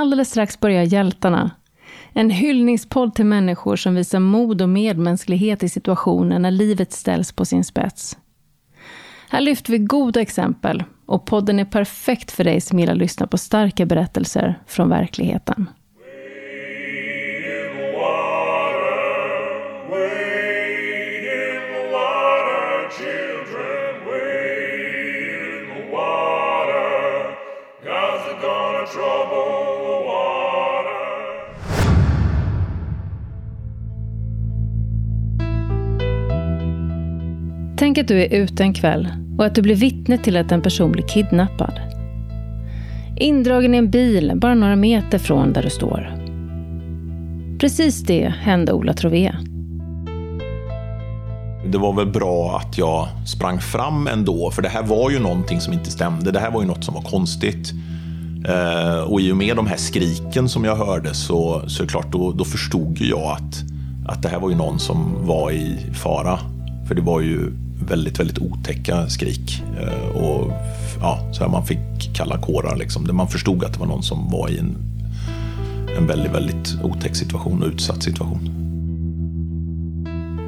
Alldeles 0.00 0.30
strax 0.30 0.60
börjar 0.60 0.82
Hjältarna. 0.82 1.50
En 2.12 2.30
hyllningspodd 2.30 3.14
till 3.14 3.26
människor 3.26 3.76
som 3.76 3.94
visar 3.94 4.18
mod 4.18 4.62
och 4.62 4.68
medmänsklighet 4.68 5.62
i 5.62 5.68
situationer 5.68 6.38
när 6.38 6.50
livet 6.50 6.92
ställs 6.92 7.32
på 7.32 7.44
sin 7.44 7.64
spets. 7.64 8.18
Här 9.28 9.40
lyfter 9.40 9.72
vi 9.72 9.78
goda 9.78 10.20
exempel 10.20 10.84
och 11.06 11.26
podden 11.26 11.60
är 11.60 11.64
perfekt 11.64 12.30
för 12.30 12.44
dig 12.44 12.60
som 12.60 12.78
gillar 12.78 12.92
att 12.92 12.98
lyssna 12.98 13.26
på 13.26 13.38
starka 13.38 13.86
berättelser 13.86 14.58
från 14.66 14.88
verkligheten. 14.88 15.66
Tänk 37.80 37.98
att 37.98 38.08
du 38.08 38.22
är 38.22 38.34
ute 38.34 38.62
en 38.62 38.74
kväll 38.74 39.08
och 39.38 39.46
att 39.46 39.54
du 39.54 39.62
blir 39.62 39.74
vittne 39.74 40.18
till 40.18 40.36
att 40.36 40.52
en 40.52 40.62
person 40.62 40.92
blir 40.92 41.08
kidnappad. 41.08 41.80
Indragen 43.16 43.74
i 43.74 43.78
en 43.78 43.90
bil 43.90 44.32
bara 44.34 44.54
några 44.54 44.76
meter 44.76 45.18
från 45.18 45.52
där 45.52 45.62
du 45.62 45.70
står. 45.70 46.16
Precis 47.60 48.02
det 48.02 48.34
hände 48.40 48.72
Ola 48.72 48.92
Trové. 48.92 49.34
Det 51.66 51.78
var 51.78 51.92
väl 51.92 52.06
bra 52.06 52.56
att 52.56 52.78
jag 52.78 53.08
sprang 53.26 53.60
fram 53.60 54.06
ändå, 54.06 54.50
för 54.50 54.62
det 54.62 54.68
här 54.68 54.82
var 54.82 55.10
ju 55.10 55.18
någonting 55.18 55.60
som 55.60 55.72
inte 55.72 55.90
stämde. 55.90 56.30
Det 56.30 56.40
här 56.40 56.50
var 56.50 56.60
ju 56.60 56.66
något 56.66 56.84
som 56.84 56.94
var 56.94 57.02
konstigt. 57.02 57.72
Eh, 58.48 59.00
och 59.00 59.20
i 59.20 59.32
och 59.32 59.36
med 59.36 59.56
de 59.56 59.66
här 59.66 59.76
skriken 59.76 60.48
som 60.48 60.64
jag 60.64 60.76
hörde 60.76 61.14
så, 61.14 61.62
så 61.66 61.82
är 61.82 61.86
det 61.86 61.90
klart, 61.90 62.12
då, 62.12 62.32
då 62.32 62.44
förstod 62.44 63.00
jag 63.00 63.22
att, 63.22 63.62
att 64.06 64.22
det 64.22 64.28
här 64.28 64.40
var 64.40 64.50
ju 64.50 64.56
någon 64.56 64.78
som 64.78 65.26
var 65.26 65.50
i 65.50 65.76
fara. 65.94 66.38
För 66.88 66.94
det 66.94 67.02
var 67.02 67.20
ju 67.20 67.52
väldigt, 67.88 68.20
väldigt 68.20 68.38
otäcka 68.38 69.08
skrik. 69.08 69.62
Eh, 69.80 70.16
och 70.16 70.52
ja, 71.00 71.28
så 71.32 71.44
här 71.44 71.50
man 71.50 71.66
fick 71.66 71.78
kalla 72.14 72.38
kårar 72.38 72.76
liksom. 72.76 73.08
Man 73.12 73.28
förstod 73.28 73.64
att 73.64 73.72
det 73.72 73.78
var 73.78 73.86
någon 73.86 74.02
som 74.02 74.30
var 74.30 74.48
i 74.48 74.58
en, 74.58 74.76
en 75.98 76.06
väldigt, 76.06 76.32
väldigt 76.32 76.74
otäck 76.82 77.16
situation 77.16 77.62
och 77.62 77.68
utsatt 77.68 78.02
situation. 78.02 78.60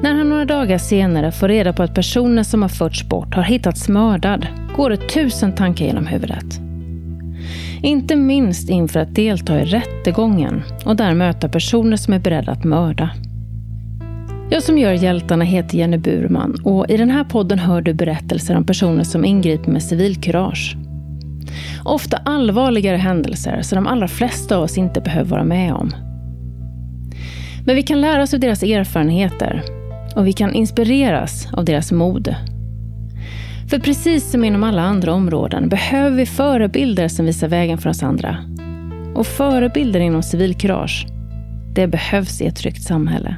När 0.03 0.13
han 0.15 0.29
några 0.29 0.45
dagar 0.45 0.77
senare 0.77 1.31
får 1.31 1.47
reda 1.47 1.73
på 1.73 1.83
att 1.83 1.95
personen 1.95 2.45
som 2.45 2.61
har 2.61 2.69
förts 2.69 3.09
bort 3.09 3.35
har 3.35 3.43
hittats 3.43 3.89
mördad 3.89 4.47
går 4.75 4.89
det 4.89 5.09
tusen 5.09 5.55
tankar 5.55 5.85
genom 5.85 6.07
huvudet. 6.07 6.59
Inte 7.81 8.15
minst 8.15 8.69
inför 8.69 8.99
att 8.99 9.15
delta 9.15 9.61
i 9.61 9.65
rättegången 9.65 10.63
och 10.85 10.95
där 10.95 11.13
möta 11.13 11.49
personer 11.49 11.97
som 11.97 12.13
är 12.13 12.19
beredda 12.19 12.51
att 12.51 12.63
mörda. 12.63 13.09
Jag 14.49 14.63
som 14.63 14.77
gör 14.77 14.93
Hjältarna 14.93 15.45
heter 15.45 15.77
Jenny 15.77 15.97
Burman 15.97 16.55
och 16.63 16.89
i 16.89 16.97
den 16.97 17.09
här 17.09 17.23
podden 17.23 17.59
hör 17.59 17.81
du 17.81 17.93
berättelser 17.93 18.57
om 18.57 18.65
personer 18.65 19.03
som 19.03 19.25
ingriper 19.25 19.71
med 19.71 19.83
civilkurage. 19.83 20.75
Ofta 21.85 22.17
allvarligare 22.17 22.97
händelser 22.97 23.61
som 23.61 23.75
de 23.75 23.87
allra 23.87 24.07
flesta 24.07 24.57
av 24.57 24.63
oss 24.63 24.77
inte 24.77 25.01
behöver 25.01 25.29
vara 25.29 25.43
med 25.43 25.73
om. 25.73 25.91
Men 27.65 27.75
vi 27.75 27.83
kan 27.83 28.01
lära 28.01 28.23
oss 28.23 28.33
av 28.33 28.39
deras 28.39 28.63
erfarenheter 28.63 29.63
och 30.15 30.27
vi 30.27 30.33
kan 30.33 30.53
inspireras 30.53 31.47
av 31.53 31.65
deras 31.65 31.91
mod. 31.91 32.35
För 33.69 33.79
precis 33.79 34.31
som 34.31 34.43
inom 34.43 34.63
alla 34.63 34.81
andra 34.81 35.13
områden 35.13 35.69
behöver 35.69 36.17
vi 36.17 36.25
förebilder 36.25 37.07
som 37.07 37.25
visar 37.25 37.47
vägen 37.47 37.77
för 37.77 37.89
oss 37.89 38.03
andra. 38.03 38.37
Och 39.15 39.27
förebilder 39.27 39.99
inom 39.99 40.23
civilkurage, 40.23 41.07
det 41.75 41.87
behövs 41.87 42.41
i 42.41 42.45
ett 42.45 42.55
tryggt 42.55 42.83
samhälle. 42.83 43.35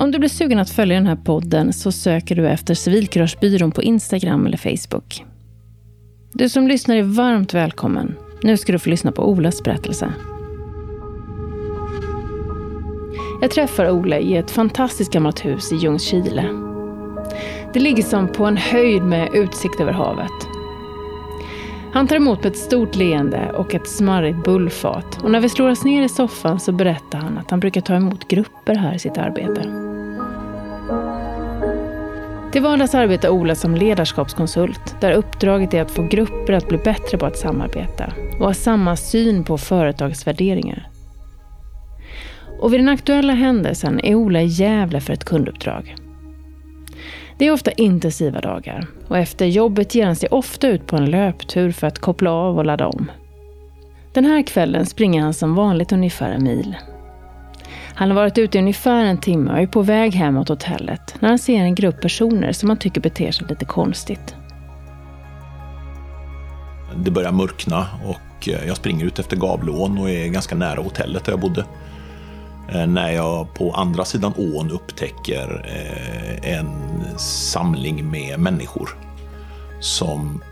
Om 0.00 0.10
du 0.10 0.18
blir 0.18 0.28
sugen 0.28 0.58
att 0.58 0.70
följa 0.70 0.96
den 0.96 1.06
här 1.06 1.16
podden 1.16 1.72
så 1.72 1.92
söker 1.92 2.36
du 2.36 2.48
efter 2.48 2.74
Civilkuragebyrån 2.74 3.72
på 3.72 3.82
Instagram 3.82 4.46
eller 4.46 4.56
Facebook. 4.56 5.24
Du 6.32 6.48
som 6.48 6.68
lyssnar 6.68 6.96
är 6.96 7.02
varmt 7.02 7.54
välkommen. 7.54 8.16
Nu 8.42 8.56
ska 8.56 8.72
du 8.72 8.78
få 8.78 8.90
lyssna 8.90 9.12
på 9.12 9.30
Olas 9.30 9.62
berättelse. 9.62 10.12
Jag 13.40 13.50
träffar 13.50 13.90
Ola 13.90 14.18
i 14.18 14.36
ett 14.36 14.50
fantastiskt 14.50 15.12
gammalt 15.12 15.44
hus 15.44 15.72
i 15.72 15.76
Ljungskile. 15.76 16.44
Det 17.72 17.80
ligger 17.80 18.02
som 18.02 18.28
på 18.28 18.46
en 18.46 18.56
höjd 18.56 19.02
med 19.02 19.28
utsikt 19.34 19.80
över 19.80 19.92
havet. 19.92 20.48
Han 21.92 22.06
tar 22.06 22.16
emot 22.16 22.42
med 22.42 22.52
ett 22.52 22.58
stort 22.58 22.96
leende 22.96 23.52
och 23.52 23.74
ett 23.74 23.88
smarrigt 23.88 24.44
bullfat 24.44 25.22
och 25.22 25.30
när 25.30 25.40
vi 25.40 25.48
slår 25.48 25.70
oss 25.70 25.84
ner 25.84 26.02
i 26.02 26.08
soffan 26.08 26.60
så 26.60 26.72
berättar 26.72 27.18
han 27.18 27.38
att 27.38 27.50
han 27.50 27.60
brukar 27.60 27.80
ta 27.80 27.94
emot 27.94 28.28
grupper 28.28 28.74
här 28.74 28.94
i 28.94 28.98
sitt 28.98 29.18
arbete. 29.18 29.89
Till 32.52 32.62
vardags 32.62 32.94
arbetar 32.94 33.28
Ola 33.28 33.54
som 33.54 33.74
ledarskapskonsult 33.74 34.96
där 35.00 35.12
uppdraget 35.12 35.74
är 35.74 35.82
att 35.82 35.90
få 35.90 36.02
grupper 36.02 36.52
att 36.52 36.68
bli 36.68 36.78
bättre 36.78 37.18
på 37.18 37.26
att 37.26 37.38
samarbeta 37.38 38.12
och 38.38 38.46
ha 38.46 38.54
samma 38.54 38.96
syn 38.96 39.44
på 39.44 39.58
företagsvärderingar. 39.58 40.88
Och 42.60 42.72
vid 42.72 42.80
den 42.80 42.88
aktuella 42.88 43.32
händelsen 43.32 44.00
är 44.04 44.14
Ola 44.14 44.42
i 44.42 44.46
Gävle 44.46 45.00
för 45.00 45.12
ett 45.12 45.24
kunduppdrag. 45.24 45.96
Det 47.38 47.46
är 47.46 47.52
ofta 47.52 47.70
intensiva 47.70 48.40
dagar 48.40 48.86
och 49.08 49.18
efter 49.18 49.46
jobbet 49.46 49.94
ger 49.94 50.06
han 50.06 50.16
sig 50.16 50.28
ofta 50.28 50.68
ut 50.68 50.86
på 50.86 50.96
en 50.96 51.10
löptur 51.10 51.72
för 51.72 51.86
att 51.86 51.98
koppla 51.98 52.32
av 52.32 52.58
och 52.58 52.64
ladda 52.64 52.86
om. 52.86 53.10
Den 54.12 54.24
här 54.24 54.42
kvällen 54.42 54.86
springer 54.86 55.22
han 55.22 55.34
som 55.34 55.54
vanligt 55.54 55.92
ungefär 55.92 56.30
en 56.30 56.44
mil 56.44 56.76
han 58.00 58.10
har 58.10 58.16
varit 58.16 58.38
ute 58.38 58.58
i 58.58 58.60
ungefär 58.60 59.04
en 59.04 59.18
timme 59.18 59.52
och 59.52 59.58
är 59.58 59.66
på 59.66 59.82
väg 59.82 60.14
hem 60.14 60.34
mot 60.34 60.48
hotellet 60.48 61.14
när 61.18 61.28
han 61.28 61.38
ser 61.38 61.56
en 61.56 61.74
grupp 61.74 62.00
personer 62.00 62.52
som 62.52 62.68
han 62.68 62.78
tycker 62.78 63.00
beter 63.00 63.32
sig 63.32 63.46
lite 63.48 63.64
konstigt. 63.64 64.34
Det 66.96 67.10
börjar 67.10 67.32
mörkna 67.32 67.86
och 68.04 68.48
eh, 68.48 68.66
jag 68.66 68.76
springer 68.76 69.04
ut 69.04 69.18
efter 69.18 69.36
Gavleån 69.36 69.98
och 69.98 70.10
är 70.10 70.28
ganska 70.28 70.54
nära 70.54 70.82
hotellet 70.82 71.24
där 71.24 71.32
jag 71.32 71.40
bodde. 71.40 71.64
Eh, 72.72 72.86
när 72.86 73.10
jag 73.10 73.54
på 73.54 73.72
andra 73.72 74.04
sidan 74.04 74.32
ån 74.36 74.70
upptäcker 74.70 75.66
eh, 75.68 76.56
en 76.56 76.68
samling 77.18 78.10
med 78.10 78.40
människor 78.40 78.88
som 79.80 80.42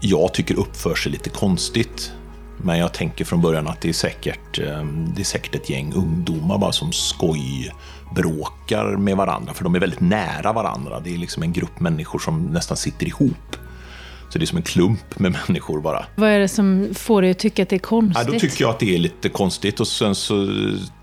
jag 0.00 0.34
tycker 0.34 0.58
uppför 0.58 0.94
sig 0.94 1.12
lite 1.12 1.30
konstigt. 1.30 2.12
Men 2.62 2.78
jag 2.78 2.94
tänker 2.94 3.24
från 3.24 3.40
början 3.40 3.68
att 3.68 3.80
det 3.80 3.88
är 3.88 3.92
säkert, 3.92 4.58
ehm, 4.58 5.12
det 5.14 5.22
är 5.22 5.24
säkert 5.24 5.54
ett 5.54 5.70
gäng 5.70 5.92
ungdomar 5.92 6.58
bara 6.58 6.72
som 6.72 6.92
skojbråkar 6.92 8.96
med 8.96 9.16
varandra, 9.16 9.54
för 9.54 9.64
de 9.64 9.74
är 9.74 9.80
väldigt 9.80 10.00
nära 10.00 10.52
varandra. 10.52 11.00
Det 11.00 11.14
är 11.14 11.18
liksom 11.18 11.42
en 11.42 11.52
grupp 11.52 11.80
människor 11.80 12.18
som 12.18 12.46
nästan 12.46 12.76
sitter 12.76 13.06
ihop. 13.06 13.56
Så 14.28 14.38
det 14.38 14.44
är 14.44 14.46
som 14.46 14.58
en 14.58 14.64
klump 14.64 15.18
med 15.18 15.36
människor 15.48 15.80
bara. 15.80 16.06
Vad 16.16 16.28
är 16.28 16.38
det 16.38 16.48
som 16.48 16.88
får 16.94 17.22
dig 17.22 17.30
att 17.30 17.38
tycka 17.38 17.62
att 17.62 17.68
det 17.68 17.76
är 17.76 17.78
konstigt? 17.78 18.26
Ja, 18.26 18.32
då 18.32 18.38
tycker 18.38 18.64
jag 18.64 18.70
att 18.70 18.80
det 18.80 18.94
är 18.94 18.98
lite 18.98 19.28
konstigt 19.28 19.80
och 19.80 19.88
sen 19.88 20.14
så 20.14 20.48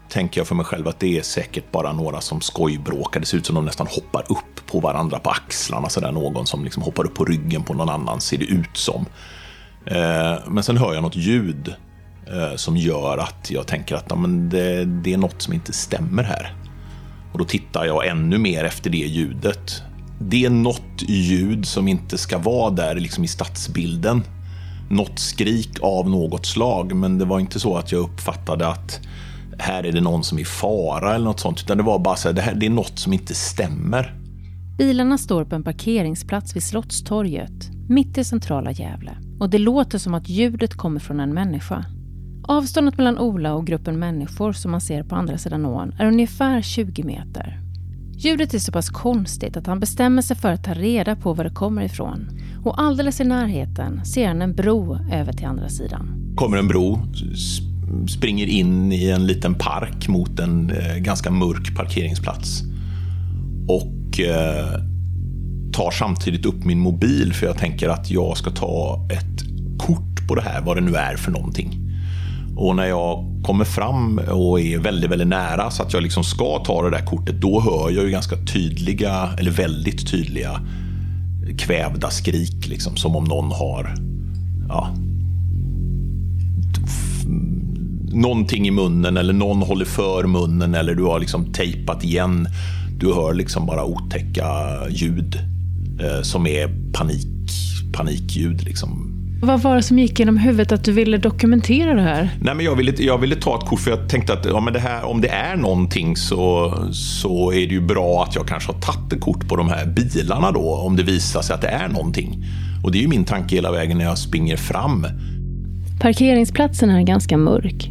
tänker 0.09 0.39
jag 0.39 0.47
för 0.47 0.55
mig 0.55 0.65
själv 0.65 0.87
att 0.87 0.99
det 0.99 1.17
är 1.17 1.21
säkert 1.21 1.71
bara 1.71 1.93
några 1.93 2.21
som 2.21 2.41
skojbråkar. 2.41 3.19
Det 3.19 3.25
ser 3.25 3.37
ut 3.37 3.45
som 3.45 3.55
de 3.55 3.65
nästan 3.65 3.87
hoppar 3.87 4.31
upp 4.31 4.67
på 4.67 4.79
varandra 4.79 5.19
på 5.19 5.29
axlarna. 5.29 5.89
Så 5.89 5.99
där. 5.99 6.11
Någon 6.11 6.45
som 6.45 6.63
liksom 6.63 6.83
hoppar 6.83 7.05
upp 7.05 7.13
på 7.13 7.25
ryggen 7.25 7.63
på 7.63 7.73
någon 7.73 7.89
annan 7.89 8.21
ser 8.21 8.37
det 8.37 8.45
ut 8.45 8.77
som. 8.77 9.05
Eh, 9.85 10.35
men 10.47 10.63
sen 10.63 10.77
hör 10.77 10.93
jag 10.93 11.03
något 11.03 11.15
ljud 11.15 11.73
eh, 12.27 12.55
som 12.55 12.77
gör 12.77 13.17
att 13.17 13.51
jag 13.51 13.67
tänker 13.67 13.95
att 13.95 14.05
ja, 14.09 14.15
men 14.15 14.49
det, 14.49 14.85
det 14.85 15.13
är 15.13 15.17
något 15.17 15.41
som 15.41 15.53
inte 15.53 15.73
stämmer 15.73 16.23
här. 16.23 16.53
Och 17.31 17.39
då 17.39 17.45
tittar 17.45 17.85
jag 17.85 18.07
ännu 18.07 18.37
mer 18.37 18.63
efter 18.63 18.89
det 18.89 18.97
ljudet. 18.97 19.81
Det 20.19 20.45
är 20.45 20.49
något 20.49 21.01
ljud 21.07 21.65
som 21.65 21.87
inte 21.87 22.17
ska 22.17 22.37
vara 22.37 22.69
där 22.69 22.95
liksom 22.95 23.23
i 23.23 23.27
stadsbilden. 23.27 24.23
Något 24.89 25.19
skrik 25.19 25.77
av 25.81 26.09
något 26.09 26.45
slag, 26.45 26.95
men 26.95 27.17
det 27.17 27.25
var 27.25 27.39
inte 27.39 27.59
så 27.59 27.77
att 27.77 27.91
jag 27.91 28.01
uppfattade 28.01 28.67
att 28.67 28.99
här 29.57 29.83
är 29.83 29.91
det 29.91 30.01
någon 30.01 30.23
som 30.23 30.37
är 30.37 30.41
i 30.41 30.45
fara 30.45 31.15
eller 31.15 31.25
något 31.25 31.39
sånt, 31.39 31.61
utan 31.61 31.77
det 31.77 31.83
var 31.83 31.99
bara 31.99 32.15
så 32.15 32.27
här, 32.27 32.35
det, 32.35 32.41
här, 32.41 32.55
det 32.55 32.65
är 32.65 32.69
något 32.69 32.99
som 32.99 33.13
inte 33.13 33.35
stämmer. 33.35 34.13
Bilarna 34.77 35.17
står 35.17 35.45
på 35.45 35.55
en 35.55 35.63
parkeringsplats 35.63 36.55
vid 36.55 36.63
Slottstorget, 36.63 37.74
mitt 37.89 38.17
i 38.17 38.23
centrala 38.23 38.71
Gävle 38.71 39.17
och 39.39 39.49
det 39.49 39.57
låter 39.57 39.97
som 39.97 40.13
att 40.13 40.29
ljudet 40.29 40.73
kommer 40.73 40.99
från 40.99 41.19
en 41.19 41.33
människa. 41.33 41.85
Avståndet 42.43 42.97
mellan 42.97 43.19
Ola 43.19 43.53
och 43.53 43.67
gruppen 43.67 43.99
människor 43.99 44.53
som 44.53 44.71
man 44.71 44.81
ser 44.81 45.03
på 45.03 45.15
andra 45.15 45.37
sidan 45.37 45.65
ån 45.65 45.93
är 45.99 46.05
ungefär 46.05 46.61
20 46.61 47.03
meter. 47.03 47.59
Ljudet 48.17 48.53
är 48.53 48.59
så 48.59 48.71
pass 48.71 48.89
konstigt 48.89 49.57
att 49.57 49.67
han 49.67 49.79
bestämmer 49.79 50.21
sig 50.21 50.37
för 50.37 50.51
att 50.51 50.63
ta 50.63 50.73
reda 50.73 51.15
på 51.15 51.33
var 51.33 51.43
det 51.43 51.49
kommer 51.49 51.81
ifrån. 51.81 52.29
Och 52.63 52.81
alldeles 52.81 53.21
i 53.21 53.23
närheten 53.23 54.05
ser 54.05 54.27
han 54.27 54.41
en 54.41 54.55
bro 54.55 54.97
över 55.11 55.33
till 55.33 55.45
andra 55.45 55.69
sidan. 55.69 56.33
kommer 56.35 56.57
en 56.57 56.67
bro, 56.67 56.99
springer 58.07 58.47
in 58.47 58.91
i 58.91 59.09
en 59.09 59.27
liten 59.27 59.55
park 59.55 60.07
mot 60.07 60.39
en 60.39 60.69
eh, 60.69 60.97
ganska 60.97 61.31
mörk 61.31 61.75
parkeringsplats. 61.75 62.61
Och 63.67 64.19
eh, 64.19 64.94
tar 65.75 65.91
samtidigt 65.91 66.45
upp 66.45 66.65
min 66.65 66.79
mobil 66.79 67.33
för 67.33 67.45
jag 67.45 67.57
tänker 67.57 67.89
att 67.89 68.11
jag 68.11 68.37
ska 68.37 68.51
ta 68.51 69.07
ett 69.11 69.43
kort 69.79 70.27
på 70.27 70.35
det 70.35 70.41
här, 70.41 70.61
vad 70.61 70.77
det 70.77 70.81
nu 70.81 70.95
är 70.95 71.15
för 71.15 71.31
någonting. 71.31 71.79
Och 72.55 72.75
när 72.75 72.85
jag 72.85 73.25
kommer 73.43 73.65
fram 73.65 74.17
och 74.31 74.59
är 74.59 74.77
väldigt, 74.77 75.11
väldigt 75.11 75.27
nära 75.27 75.71
så 75.71 75.83
att 75.83 75.93
jag 75.93 76.03
liksom 76.03 76.23
ska 76.23 76.63
ta 76.65 76.83
det 76.83 76.89
där 76.89 77.05
kortet, 77.05 77.41
då 77.41 77.61
hör 77.61 77.91
jag 77.91 78.03
ju 78.05 78.11
ganska 78.11 78.35
tydliga, 78.35 79.29
eller 79.39 79.51
väldigt 79.51 80.11
tydliga 80.11 80.61
kvävda 81.57 82.09
skrik, 82.09 82.67
liksom, 82.67 82.95
som 82.95 83.15
om 83.15 83.23
någon 83.23 83.51
har 83.51 83.95
ja, 84.67 84.89
någonting 88.11 88.67
i 88.67 88.71
munnen 88.71 89.17
eller 89.17 89.33
någon 89.33 89.61
håller 89.61 89.85
för 89.85 90.23
munnen 90.23 90.75
eller 90.75 90.95
du 90.95 91.03
har 91.03 91.19
liksom 91.19 91.53
tejpat 91.53 92.03
igen. 92.03 92.47
Du 92.99 93.13
hör 93.13 93.33
liksom 93.33 93.65
bara 93.65 93.85
otäcka 93.85 94.47
ljud 94.89 95.54
som 96.21 96.47
är 96.47 96.91
panik, 96.93 97.27
panikljud. 97.93 98.63
Liksom. 98.63 99.11
Vad 99.41 99.61
var 99.61 99.75
det 99.75 99.83
som 99.83 99.99
gick 99.99 100.19
genom 100.19 100.37
huvudet 100.37 100.71
att 100.71 100.83
du 100.83 100.91
ville 100.91 101.17
dokumentera 101.17 101.93
det 101.93 102.01
här? 102.01 102.29
Nej, 102.41 102.55
men 102.55 102.65
jag, 102.65 102.75
ville, 102.75 102.93
jag 102.97 103.17
ville 103.17 103.35
ta 103.35 103.57
ett 103.59 103.65
kort 103.65 103.79
för 103.79 103.91
jag 103.91 104.09
tänkte 104.09 104.33
att 104.33 104.45
ja, 104.45 104.59
men 104.59 104.73
det 104.73 104.79
här, 104.79 105.05
om 105.05 105.21
det 105.21 105.27
är 105.27 105.55
någonting 105.55 106.15
så, 106.15 106.73
så 106.91 107.51
är 107.51 107.67
det 107.67 107.73
ju 107.73 107.81
bra 107.81 108.23
att 108.23 108.35
jag 108.35 108.47
kanske 108.47 108.71
har 108.71 108.79
tagit 108.79 109.13
ett 109.13 109.21
kort 109.21 109.47
på 109.47 109.55
de 109.55 109.69
här 109.69 109.85
bilarna 109.85 110.51
då, 110.51 110.75
om 110.75 110.95
det 110.95 111.03
visar 111.03 111.41
sig 111.41 111.53
att 111.53 111.61
det 111.61 111.67
är 111.67 111.87
någonting. 111.87 112.45
Och 112.83 112.91
det 112.91 112.97
är 112.97 113.01
ju 113.01 113.07
min 113.07 113.25
tanke 113.25 113.55
hela 113.55 113.71
vägen 113.71 113.97
när 113.97 114.05
jag 114.05 114.17
springer 114.17 114.57
fram. 114.57 115.07
Parkeringsplatsen 116.01 116.89
är 116.89 117.01
ganska 117.01 117.37
mörk. 117.37 117.89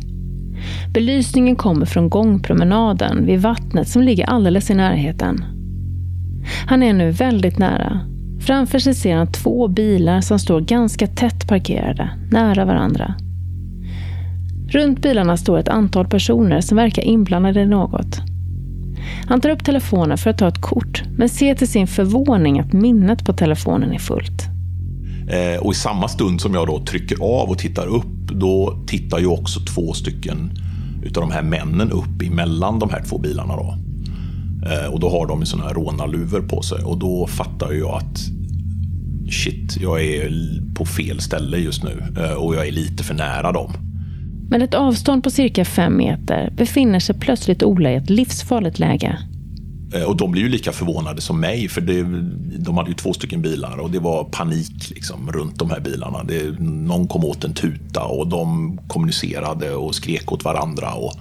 Belysningen 0.95 1.57
kommer 1.57 1.87
från 1.87 2.11
gångpromenaden 2.11 3.27
vid 3.27 3.41
vattnet 3.41 3.89
som 3.89 4.03
ligger 4.03 4.25
alldeles 4.25 4.71
i 4.71 4.75
närheten. 4.75 5.54
Han 6.67 6.83
är 6.83 6.93
nu 6.93 7.11
väldigt 7.11 7.59
nära. 7.59 8.01
Framför 8.41 8.79
sig 8.79 8.95
ser 8.95 9.17
han 9.17 9.33
två 9.33 9.69
bilar 9.69 10.21
som 10.21 10.39
står 10.39 10.61
ganska 10.61 11.07
tätt 11.07 11.49
parkerade, 11.49 12.11
nära 12.31 12.65
varandra. 12.65 13.15
Runt 14.69 15.03
bilarna 15.03 15.37
står 15.37 15.59
ett 15.59 15.69
antal 15.69 16.07
personer 16.07 16.61
som 16.61 16.77
verkar 16.77 17.03
inblandade 17.03 17.61
i 17.61 17.67
något. 17.67 18.21
Han 19.29 19.41
tar 19.41 19.51
upp 19.51 19.65
telefonen 19.65 20.19
för 20.19 20.31
att 20.31 20.39
ta 20.39 20.49
ett 20.49 20.61
kort, 20.61 21.03
men 21.17 21.29
ser 21.29 21.55
till 21.55 21.69
sin 21.69 21.87
förvåning 21.87 22.61
att 22.61 22.73
minnet 22.73 23.25
på 23.25 23.33
telefonen 23.33 23.93
är 23.93 23.99
fullt. 23.99 24.43
Eh, 25.29 25.63
och 25.63 25.73
i 25.73 25.75
samma 25.75 26.09
stund 26.09 26.41
som 26.41 26.55
jag 26.55 26.67
då 26.67 26.85
trycker 26.85 27.17
av 27.23 27.51
och 27.51 27.59
tittar 27.59 27.87
upp, 27.87 28.31
då 28.33 28.85
tittar 28.87 29.19
ju 29.19 29.27
också 29.27 29.61
två 29.61 29.93
stycken 29.93 30.51
utav 31.03 31.23
de 31.23 31.33
här 31.33 31.43
männen 31.43 31.93
upp 31.93 32.23
emellan 32.23 32.79
de 32.79 32.91
här 32.91 33.03
två 33.09 33.19
bilarna. 33.19 33.57
Då. 33.57 33.79
Eh, 34.67 34.93
och 34.93 35.01
då 35.01 35.11
har 35.11 35.27
de 35.27 35.47
sådana 35.47 35.69
här 35.69 35.75
rånarluvor 35.75 36.41
på 36.41 36.63
sig 36.63 36.85
och 36.85 36.99
då 36.99 37.27
fattar 37.27 37.73
jag 37.73 37.95
att 37.95 38.19
shit, 39.31 39.77
jag 39.81 40.05
är 40.05 40.31
på 40.75 40.85
fel 40.85 41.21
ställe 41.21 41.59
just 41.59 41.85
nu 41.85 42.03
eh, 42.19 42.33
och 42.33 42.55
jag 42.55 42.69
är 42.69 42.73
lite 42.73 43.05
för 43.05 43.15
nära 43.15 43.53
dem. 43.53 43.73
Med 44.51 44.63
ett 44.63 44.75
avstånd 44.75 45.25
på 45.25 45.31
cirka 45.31 45.65
fem 45.65 45.97
meter 45.97 46.53
befinner 46.57 47.01
sig 47.01 47.15
plötsligt 47.19 47.63
Ola 47.63 47.91
i 47.91 47.95
ett 47.95 48.11
livsfarligt 48.11 48.79
läge. 48.79 49.19
Eh, 49.95 50.03
och 50.03 50.17
de 50.17 50.31
blir 50.31 50.43
ju 50.43 50.49
lika 50.49 50.73
förvånade 50.73 51.21
som 51.21 51.41
mig, 51.41 51.69
för 51.69 51.81
det, 51.81 52.03
de 52.59 52.77
hade 52.77 52.91
ju 52.91 52.95
två 52.95 53.13
stycken 53.13 53.43
bilar 53.43 53.79
och 53.79 53.91
det 53.91 53.99
var 53.99 54.25
panik 54.25 54.91
liksom, 54.91 55.33
runt 55.33 55.59
de 55.59 55.71
här 55.71 55.81
bilarna. 55.81 56.25
Det, 56.25 56.61
någon 56.61 57.09
kom 57.09 57.25
åt 57.25 57.45
en 57.45 57.55
tuta 57.55 58.05
och 58.05 58.27
de 58.29 58.79
kommunicerade 58.89 59.75
och 59.75 59.95
skrek 59.95 60.33
åt 60.33 60.45
varandra. 60.45 60.93
Och, 60.93 61.13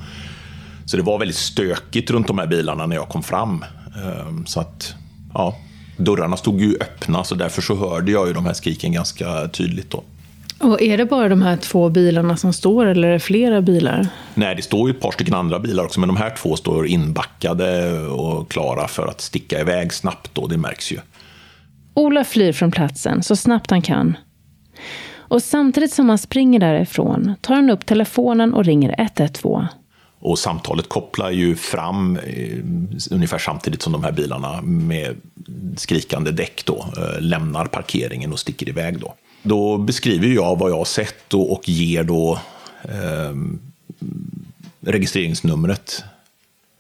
så 0.85 0.97
det 0.97 1.03
var 1.03 1.19
väldigt 1.19 1.38
stökigt 1.38 2.12
runt 2.12 2.27
de 2.27 2.38
här 2.38 2.47
bilarna 2.47 2.85
när 2.85 2.95
jag 2.95 3.09
kom 3.09 3.24
fram. 3.24 3.65
Ehm, 3.95 4.45
så 4.45 4.59
att, 4.59 4.95
ja, 5.33 5.56
dörrarna 5.97 6.38
stod 6.38 6.62
ju 6.62 6.77
öppna, 6.81 7.24
så 7.24 7.35
därför 7.35 7.62
så 7.62 7.75
hörde 7.75 8.12
jag 8.12 8.27
ju 8.27 8.33
de 8.33 8.45
här 8.45 8.53
skriken 8.53 8.94
ganska 8.94 9.47
tydligt. 9.47 9.91
Då. 9.91 10.03
Och 10.59 10.81
är 10.81 10.97
det 10.97 11.06
bara 11.06 11.30
de 11.30 11.41
här 11.41 11.57
två 11.57 11.89
bilarna 11.89 12.38
som 12.38 12.53
står 12.53 12.85
eller 12.85 13.07
är 13.07 13.13
det 13.13 13.19
flera 13.19 13.62
bilar? 13.62 14.07
Nej, 14.33 14.56
det 14.56 14.62
står 14.62 14.89
ju 14.89 14.95
ett 14.95 15.01
par 15.01 15.12
stycken 15.12 15.33
andra 15.33 15.59
bilar 15.59 15.83
också, 15.83 16.00
men 16.00 16.07
de 16.07 16.18
här 16.18 16.35
två 16.38 16.56
står 16.56 16.88
inbackade 16.88 18.00
och 18.01 18.51
klara 18.51 18.88
för 18.88 19.07
att 19.07 19.21
sticka 19.21 19.59
iväg 19.59 19.94
snabbt 19.94 20.30
då, 20.33 20.47
det 20.47 20.57
märks 20.57 20.91
ju. 20.91 20.97
Ola 21.94 22.24
flyr 22.24 22.51
från 22.51 22.71
platsen 22.71 23.24
så 23.24 23.35
snabbt 23.35 23.71
han 23.71 23.81
kan. 23.81 24.18
Och 25.15 25.44
samtidigt 25.44 25.94
som 25.94 26.09
han 26.09 26.18
springer 26.18 26.59
därifrån 26.59 27.35
tar 27.41 27.56
han 27.56 27.69
upp 27.69 27.85
telefonen 27.85 28.53
och 28.53 28.65
ringer 28.65 28.95
112. 28.97 29.65
Och 30.24 30.40
samtalet 30.40 30.90
kopplar 30.90 31.31
ju 31.31 31.56
fram 31.56 32.18
eh, 32.18 32.58
ungefär 33.12 33.38
samtidigt 33.38 33.81
som 33.81 33.94
de 33.94 34.04
här 34.04 34.12
bilarna 34.12 34.62
med 34.62 35.16
skrikande 35.78 36.31
däck 36.31 36.66
då 36.66 36.86
eh, 36.98 37.22
lämnar 37.22 37.66
parkeringen 37.66 38.34
och 38.34 38.40
sticker 38.40 38.70
iväg 38.70 39.00
då. 39.00 39.14
Då 39.42 39.78
beskriver 39.78 40.28
jag 40.28 40.60
vad 40.60 40.72
jag 40.72 40.78
har 40.78 40.86
sett 40.86 41.34
och, 41.34 41.52
och 41.52 41.70
ger 41.70 42.04
då 42.04 42.40
eh, 42.84 43.34
registreringsnumret 44.81 46.04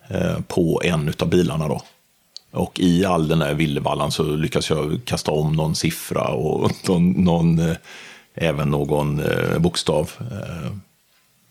eh, 0.07 0.39
på 0.47 0.81
en 0.83 1.13
av 1.19 1.29
bilarna. 1.29 1.67
Då. 1.67 1.81
Och 2.51 2.79
i 2.79 3.05
all 3.05 3.27
den 3.27 3.41
här 3.41 3.53
villevallan 3.53 4.11
så 4.11 4.23
lyckas 4.23 4.69
jag 4.69 5.01
kasta 5.05 5.31
om 5.31 5.53
någon 5.53 5.75
siffra 5.75 6.27
och 6.27 6.71
någon, 6.87 7.11
någon 7.11 7.59
eh, 7.59 7.75
även 8.35 8.69
någon 8.69 9.19
eh, 9.19 9.59
bokstav. 9.59 10.11
Eh, 10.19 10.71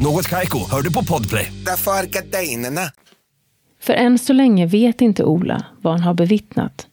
Något 0.00 0.28
Kaiko, 0.28 0.58
hör 0.70 0.82
du 0.82 0.92
på 0.92 1.04
Podplay. 1.04 1.52
Därför 1.66 1.90
är 1.90 2.06
gardinerna. 2.06 2.80
För 3.80 3.92
än 3.92 4.18
så 4.18 4.32
länge 4.32 4.66
vet 4.66 5.00
inte 5.00 5.24
Ola 5.24 5.64
vad 5.80 5.92
han 5.92 6.02
har 6.02 6.14
bevittnat. 6.14 6.86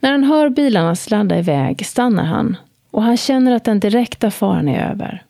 När 0.00 0.10
han 0.10 0.24
hör 0.24 0.50
bilarna 0.50 0.96
sladda 0.96 1.38
iväg 1.38 1.86
stannar 1.86 2.24
han 2.24 2.56
och 2.90 3.02
han 3.02 3.16
känner 3.16 3.52
att 3.52 3.64
den 3.64 3.80
direkta 3.80 4.30
faran 4.30 4.68
är 4.68 4.90
över. 4.90 5.22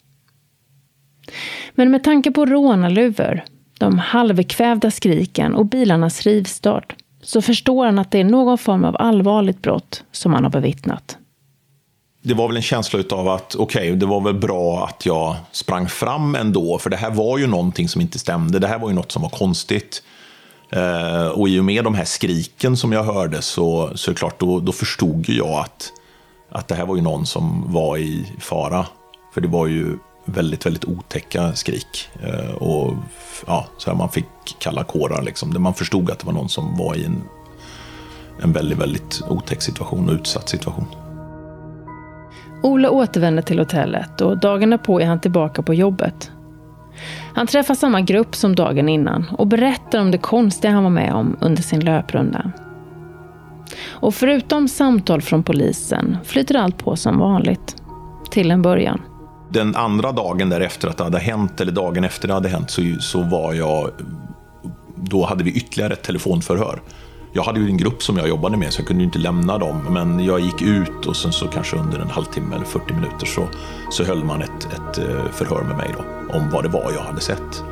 Men 1.73 1.91
med 1.91 2.05
tanke 2.05 2.31
på 2.31 2.47
rånarluvor, 2.47 3.45
de 3.79 3.99
halvkvävda 3.99 4.91
skriken 4.91 5.55
och 5.55 5.67
bilarnas 5.67 6.23
rivstart 6.23 6.97
så 7.23 7.43
förstår 7.43 7.87
han 7.87 7.99
att 7.99 8.11
det 8.11 8.19
är 8.19 8.25
någon 8.25 8.59
form 8.59 8.85
av 8.85 8.97
allvarligt 8.99 9.63
brott 9.63 10.05
som 10.13 10.33
han 10.33 10.45
har 10.45 10.51
bevittnat. 10.51 11.19
Det 12.29 12.35
var 12.35 12.49
väl 12.49 12.57
en 12.57 12.63
känsla 12.63 13.03
av 13.11 13.29
att 13.29 13.55
okej, 13.55 13.81
okay, 13.81 13.95
det 13.95 14.07
var 14.07 14.21
väl 14.21 14.35
bra 14.35 14.87
att 14.87 15.07
jag 15.07 15.37
sprang 15.53 15.89
fram 15.89 16.35
ändå, 16.35 16.79
för 16.79 16.91
det 16.91 16.97
här 16.97 17.11
var 17.11 17.39
ju 17.39 17.47
någonting 17.47 17.89
som 17.89 18.01
inte 18.01 18.19
stämde. 18.19 18.59
Det 18.59 18.67
här 18.67 18.79
var 18.79 18.89
ju 18.89 18.95
något 18.95 19.13
som 19.13 19.23
var 19.23 19.29
konstigt. 19.29 20.03
Eh, 20.71 21.27
och 21.27 21.49
i 21.49 21.61
och 21.61 21.65
med 21.65 21.85
de 21.85 21.95
här 21.95 22.05
skriken 22.05 22.77
som 22.77 22.93
jag 22.93 23.05
hörde 23.05 23.43
så, 23.43 23.91
så 23.95 24.11
är 24.11 24.15
det 24.15 24.19
klart, 24.19 24.41
då, 24.41 24.61
då 24.61 24.73
förstod 24.73 25.29
jag 25.29 25.49
att, 25.49 25.93
att 26.51 26.69
det 26.69 26.75
här 26.75 26.87
var 26.87 26.97
ju 26.97 27.03
någon 27.03 27.27
som 27.27 27.73
var 27.73 27.97
i 27.97 28.33
fara. 28.41 28.87
För 29.35 29.41
det 29.41 29.49
var 29.49 29.67
ju 29.67 29.99
väldigt, 30.25 30.67
väldigt 30.67 30.85
otäcka 30.85 31.53
skrik. 31.55 32.09
Eh, 32.23 32.51
och 32.51 32.95
ja, 33.47 33.67
så 33.79 33.91
här 33.91 33.97
man 33.97 34.11
fick 34.11 34.27
kalla 34.59 34.85
kårar 34.85 35.23
liksom. 35.23 35.63
Man 35.63 35.75
förstod 35.75 36.11
att 36.11 36.19
det 36.19 36.27
var 36.27 36.33
någon 36.33 36.49
som 36.49 36.77
var 36.79 36.95
i 36.95 37.05
en, 37.05 37.23
en 38.43 38.53
väldigt, 38.53 38.79
väldigt 38.79 39.23
otäck 39.29 39.63
situation 39.63 40.09
och 40.09 40.15
utsatt 40.15 40.49
situation. 40.49 41.08
Ola 42.63 42.91
återvänder 42.91 43.43
till 43.43 43.59
hotellet 43.59 44.21
och 44.21 44.39
dagen 44.39 44.79
på 44.85 45.01
är 45.01 45.07
han 45.07 45.21
tillbaka 45.21 45.63
på 45.63 45.75
jobbet. 45.75 46.31
Han 47.35 47.47
träffar 47.47 47.75
samma 47.75 48.01
grupp 48.01 48.35
som 48.35 48.55
dagen 48.55 48.89
innan 48.89 49.25
och 49.39 49.47
berättar 49.47 50.01
om 50.01 50.11
det 50.11 50.19
konstiga 50.19 50.73
han 50.73 50.83
var 50.83 50.91
med 50.91 51.13
om 51.15 51.37
under 51.41 51.63
sin 51.63 51.81
löprunda. 51.81 52.53
Och 53.89 54.15
förutom 54.15 54.69
samtal 54.69 55.23
från 55.23 55.43
polisen 55.43 56.17
flyter 56.25 56.57
allt 56.57 56.79
på 56.79 56.97
som 56.97 57.19
vanligt. 57.19 57.77
Till 58.31 58.51
en 58.51 58.63
början. 58.63 59.03
Den 59.51 59.77
andra 59.77 60.13
dagen 60.13 60.49
därefter 60.49 60.89
att 60.89 60.97
det 60.97 61.05
hade 61.05 61.19
hänt, 61.19 61.61
eller 61.61 61.73
dagen 61.73 62.05
efter 62.05 62.29
det 62.29 62.35
hade 62.35 62.49
hänt, 62.49 62.71
så, 62.71 62.83
så 63.01 63.23
var 63.23 63.55
jag... 63.55 63.91
Då 64.97 65.25
hade 65.25 65.45
vi 65.45 65.51
ytterligare 65.51 65.93
ett 65.93 66.03
telefonförhör. 66.03 66.81
Jag 67.33 67.43
hade 67.43 67.61
ju 67.61 67.67
en 67.67 67.77
grupp 67.77 68.03
som 68.03 68.17
jag 68.17 68.29
jobbade 68.29 68.57
med 68.57 68.73
så 68.73 68.81
jag 68.81 68.87
kunde 68.89 69.05
inte 69.05 69.19
lämna 69.19 69.59
dem. 69.59 69.81
Men 69.91 70.25
jag 70.25 70.41
gick 70.41 70.63
ut 70.63 71.07
och 71.07 71.17
sen 71.17 71.33
så 71.33 71.47
kanske 71.47 71.77
under 71.77 71.99
en 71.99 72.11
halvtimme 72.11 72.55
eller 72.55 72.65
40 72.65 72.95
minuter 72.95 73.27
så, 73.27 73.49
så 73.91 74.05
höll 74.05 74.25
man 74.25 74.43
ett, 74.43 74.65
ett 74.65 74.99
eh, 74.99 75.25
förhör 75.33 75.63
med 75.63 75.77
mig 75.77 75.95
då, 75.97 76.35
om 76.39 76.51
vad 76.51 76.65
det 76.65 76.69
var 76.69 76.93
jag 76.93 77.03
hade 77.03 77.21
sett. 77.21 77.65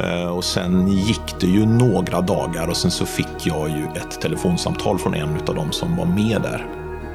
Eh, 0.00 0.26
och 0.26 0.44
sen 0.44 0.88
gick 0.88 1.40
det 1.40 1.46
ju 1.46 1.66
några 1.66 2.20
dagar 2.20 2.68
och 2.68 2.76
sen 2.76 2.90
så 2.90 3.06
fick 3.06 3.46
jag 3.46 3.70
ju 3.70 3.84
ett 3.84 4.20
telefonsamtal 4.20 4.98
från 4.98 5.14
en 5.14 5.36
av 5.48 5.54
dem 5.54 5.72
som 5.72 5.96
var 5.96 6.06
med 6.06 6.42
där. 6.42 6.66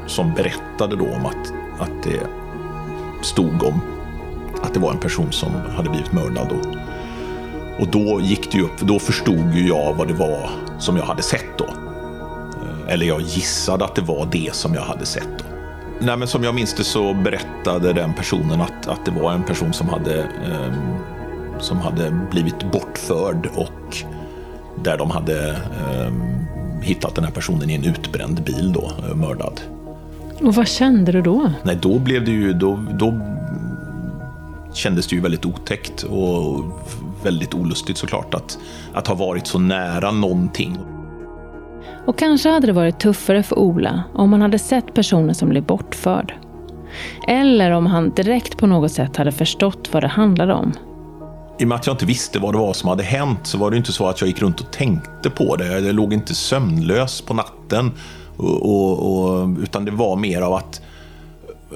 Som 0.07 0.33
berättade 0.33 0.95
då 0.95 1.05
om 1.05 1.25
att, 1.25 1.53
att 1.79 2.03
det 2.03 2.27
stod 3.21 3.63
om 3.63 3.81
att 4.61 4.73
det 4.73 4.79
var 4.79 4.91
en 4.91 4.99
person 4.99 5.31
som 5.31 5.51
hade 5.75 5.89
blivit 5.89 6.13
mördad. 6.13 6.47
Då. 6.49 6.79
Och 7.79 7.87
då 7.87 8.21
gick 8.21 8.51
det 8.51 8.57
ju 8.57 8.63
upp, 8.63 8.79
då 8.79 8.99
förstod 8.99 9.53
ju 9.53 9.67
jag 9.67 9.93
vad 9.93 10.07
det 10.07 10.13
var 10.13 10.49
som 10.79 10.97
jag 10.97 11.05
hade 11.05 11.23
sett 11.23 11.57
då. 11.57 11.84
Eller 12.87 13.05
jag 13.05 13.21
gissade 13.21 13.85
att 13.85 13.95
det 13.95 14.01
var 14.01 14.27
det 14.31 14.55
som 14.55 14.73
jag 14.73 14.81
hade 14.81 15.05
sett 15.05 15.29
då. 15.37 15.45
Nej, 15.99 16.17
men 16.17 16.27
som 16.27 16.43
jag 16.43 16.55
minns 16.55 16.73
det 16.73 16.83
så 16.83 17.13
berättade 17.13 17.93
den 17.93 18.13
personen 18.13 18.61
att, 18.61 18.87
att 18.87 19.05
det 19.05 19.11
var 19.11 19.33
en 19.33 19.43
person 19.43 19.73
som 19.73 19.89
hade, 19.89 20.19
eh, 20.19 20.73
som 21.59 21.77
hade 21.77 22.11
blivit 22.31 22.71
bortförd 22.71 23.49
och 23.55 23.97
där 24.83 24.97
de 24.97 25.11
hade 25.11 25.49
eh, 25.49 26.11
hittat 26.81 27.15
den 27.15 27.23
här 27.23 27.31
personen 27.31 27.69
i 27.69 27.75
en 27.75 27.83
utbränd 27.83 28.43
bil 28.43 28.73
då, 28.73 28.91
eh, 29.09 29.15
mördad. 29.15 29.61
Och 30.41 30.55
vad 30.55 30.67
kände 30.67 31.11
du 31.11 31.21
då? 31.21 31.51
Nej, 31.63 31.77
då 31.81 31.99
blev 31.99 32.25
det 32.25 32.31
ju, 32.31 32.53
då, 32.53 32.79
då 32.99 33.19
kändes 34.73 35.07
det 35.07 35.15
ju 35.15 35.21
väldigt 35.21 35.45
otäckt 35.45 36.03
och 36.03 36.63
väldigt 37.23 37.53
olustigt 37.53 37.97
såklart 37.97 38.33
att, 38.33 38.57
att 38.93 39.07
ha 39.07 39.15
varit 39.15 39.47
så 39.47 39.59
nära 39.59 40.11
någonting. 40.11 40.77
Och 42.05 42.17
kanske 42.17 42.50
hade 42.50 42.67
det 42.67 42.74
varit 42.74 43.00
tuffare 43.00 43.43
för 43.43 43.59
Ola 43.59 44.03
om 44.13 44.31
han 44.31 44.41
hade 44.41 44.59
sett 44.59 44.93
personen 44.93 45.35
som 45.35 45.50
blev 45.50 45.63
bortförd. 45.63 46.33
Eller 47.27 47.71
om 47.71 47.85
han 47.85 48.09
direkt 48.09 48.57
på 48.57 48.67
något 48.67 48.91
sätt 48.91 49.17
hade 49.17 49.31
förstått 49.31 49.89
vad 49.91 50.03
det 50.03 50.07
handlade 50.07 50.53
om. 50.53 50.74
I 51.59 51.63
och 51.63 51.67
med 51.67 51.75
att 51.75 51.88
jag 51.88 51.93
inte 51.93 52.05
visste 52.05 52.39
vad 52.39 52.53
det 52.53 52.57
var 52.57 52.74
som 52.74 52.89
hade 52.89 53.03
hänt 53.03 53.39
så 53.43 53.57
var 53.57 53.71
det 53.71 53.77
inte 53.77 53.91
så 53.91 54.07
att 54.07 54.21
jag 54.21 54.27
gick 54.27 54.41
runt 54.41 54.62
och 54.62 54.71
tänkte 54.71 55.29
på 55.29 55.55
det. 55.55 55.79
Jag 55.79 55.95
låg 55.95 56.13
inte 56.13 56.35
sömnlös 56.35 57.21
på 57.21 57.33
natten. 57.33 57.91
Och, 58.38 58.65
och, 58.65 59.24
och, 59.24 59.50
utan 59.63 59.85
det 59.85 59.91
var 59.91 60.15
mer 60.15 60.41
av 60.41 60.53
att 60.53 60.81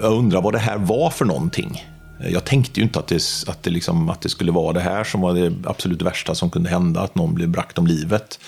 jag 0.02 0.14
undrar 0.14 0.42
vad 0.42 0.54
det 0.54 0.60
här 0.60 0.78
var 0.78 1.10
för 1.10 1.26
någonting. 1.26 1.84
Jag 2.30 2.46
tänkte 2.46 2.80
ju 2.80 2.84
inte 2.84 3.00
att 3.00 3.08
det, 3.08 3.22
att, 3.48 3.64
det 3.64 3.70
liksom, 3.70 4.10
att 4.10 4.22
det 4.22 4.30
skulle 4.30 4.52
vara 4.52 4.74
det 4.74 4.80
här 4.80 5.04
som 5.04 5.22
var 5.22 5.34
det 5.34 5.54
absolut 5.66 6.02
värsta 6.02 6.36
som 6.36 6.50
kunde 6.50 6.70
hända, 6.70 7.02
att 7.02 7.16
någon 7.16 7.34
blev 7.34 7.50
brakt 7.50 7.78
om 7.78 7.88
livet. 7.88 8.40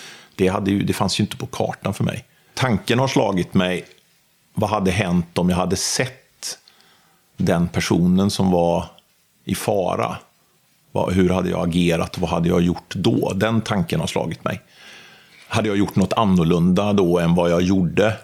Det, 0.42 0.48
hade 0.48 0.72
ju, 0.72 0.84
det 0.84 0.94
fanns 0.94 1.20
ju 1.20 1.24
inte 1.24 1.38
på 1.38 1.46
kartan 1.46 1.94
för 1.94 2.04
mig. 2.04 2.26
Tanken 2.54 3.00
har 3.00 3.08
slagit 3.08 3.54
mig, 3.54 3.86
vad 4.54 4.70
hade 4.70 4.92
hänt 4.92 5.38
om 5.38 5.50
jag 5.50 5.58
hade 5.58 5.76
sett 5.76 6.58
den 7.38 7.68
personen 7.68 8.30
som 8.30 8.52
var 8.52 8.86
i 9.46 9.56
fara? 9.56 10.18
Hur 11.12 11.30
hade 11.30 11.50
jag 11.50 11.68
agerat 11.68 12.16
och 12.16 12.22
vad 12.22 12.30
hade 12.30 12.50
jag 12.50 12.62
gjort 12.62 12.96
då? 12.96 13.34
Den 13.36 13.62
tanken 13.62 14.00
har 14.00 14.08
slagit 14.08 14.44
mig. 14.44 14.62
Hade 15.48 15.68
jag 15.68 15.78
gjort 15.78 15.96
något 15.96 16.14
annorlunda 16.14 16.94
då 16.94 17.20
än 17.20 17.36
vad 17.36 17.52
jag 17.52 17.62
gjorde? 17.62 18.18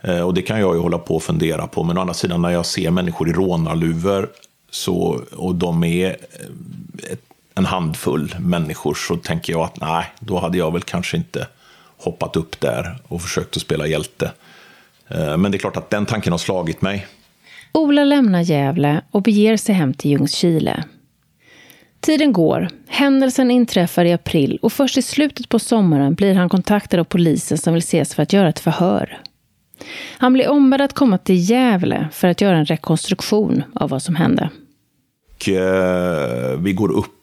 Eh, 0.00 0.20
och 0.20 0.34
det 0.34 0.42
kan 0.42 0.60
jag 0.60 0.74
ju 0.74 0.80
hålla 0.80 0.98
på 0.98 1.16
och 1.16 1.22
fundera 1.22 1.66
på. 1.66 1.82
Men 1.82 1.98
å 1.98 2.00
andra 2.00 2.14
sidan 2.14 2.42
när 2.42 2.50
jag 2.50 2.66
ser 2.66 2.90
människor 2.90 3.28
i 3.28 3.32
rånarluvor 3.32 4.28
så, 4.70 5.20
och 5.36 5.54
de 5.54 5.84
är 5.84 6.08
eh, 6.08 7.12
ett 7.12 7.25
en 7.56 7.66
handfull 7.66 8.34
människor 8.40 8.94
så 8.94 9.16
tänker 9.16 9.52
jag 9.52 9.62
att 9.62 9.80
nej, 9.80 10.04
då 10.20 10.38
hade 10.38 10.58
jag 10.58 10.72
väl 10.72 10.82
kanske 10.82 11.16
inte 11.16 11.46
hoppat 11.98 12.36
upp 12.36 12.60
där 12.60 12.98
och 13.08 13.22
försökt 13.22 13.56
att 13.56 13.62
spela 13.62 13.86
hjälte. 13.86 14.30
Eh, 15.08 15.36
men 15.36 15.50
det 15.52 15.56
är 15.56 15.58
klart 15.58 15.76
att 15.76 15.90
den 15.90 16.06
tanken 16.06 16.32
har 16.32 16.38
slagit 16.38 16.82
mig. 16.82 17.06
Ola 17.72 18.04
lämnar 18.04 18.40
Gävle 18.40 19.00
och 19.10 19.22
beger 19.22 19.56
sig 19.56 19.74
hem 19.74 19.94
till 19.94 20.10
Ljungskile. 20.10 20.84
Tiden 22.00 22.32
går. 22.32 22.68
Händelsen 22.88 23.50
inträffar 23.50 24.04
i 24.04 24.12
april 24.12 24.58
och 24.62 24.72
först 24.72 24.98
i 24.98 25.02
slutet 25.02 25.48
på 25.48 25.58
sommaren 25.58 26.14
blir 26.14 26.34
han 26.34 26.48
kontaktad 26.48 27.00
av 27.00 27.04
polisen 27.04 27.58
som 27.58 27.74
vill 27.74 27.82
ses 27.82 28.14
för 28.14 28.22
att 28.22 28.32
göra 28.32 28.48
ett 28.48 28.58
förhör. 28.58 29.20
Han 30.18 30.32
blir 30.32 30.48
ombedd 30.48 30.80
att 30.80 30.92
komma 30.92 31.18
till 31.18 31.50
Gävle 31.50 32.08
för 32.12 32.28
att 32.28 32.40
göra 32.40 32.56
en 32.56 32.64
rekonstruktion 32.64 33.62
av 33.74 33.90
vad 33.90 34.02
som 34.02 34.16
hände. 34.16 34.50
Och, 35.34 35.48
eh, 35.48 36.58
vi 36.58 36.72
går 36.72 36.92
upp 36.92 37.15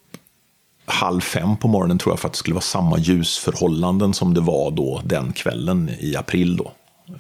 halv 0.86 1.22
fem 1.22 1.58
på 1.58 1.68
morgonen 1.68 1.98
tror 1.98 2.12
jag 2.12 2.20
för 2.20 2.28
att 2.28 2.34
det 2.34 2.40
skulle 2.40 2.54
vara 2.54 2.62
samma 2.62 2.98
ljusförhållanden 2.98 4.14
som 4.14 4.34
det 4.34 4.42
var 4.42 4.72
då 4.72 5.02
den 5.06 5.34
kvällen 5.34 5.92
i 6.00 6.16
april. 6.16 6.58
Då. 6.58 6.72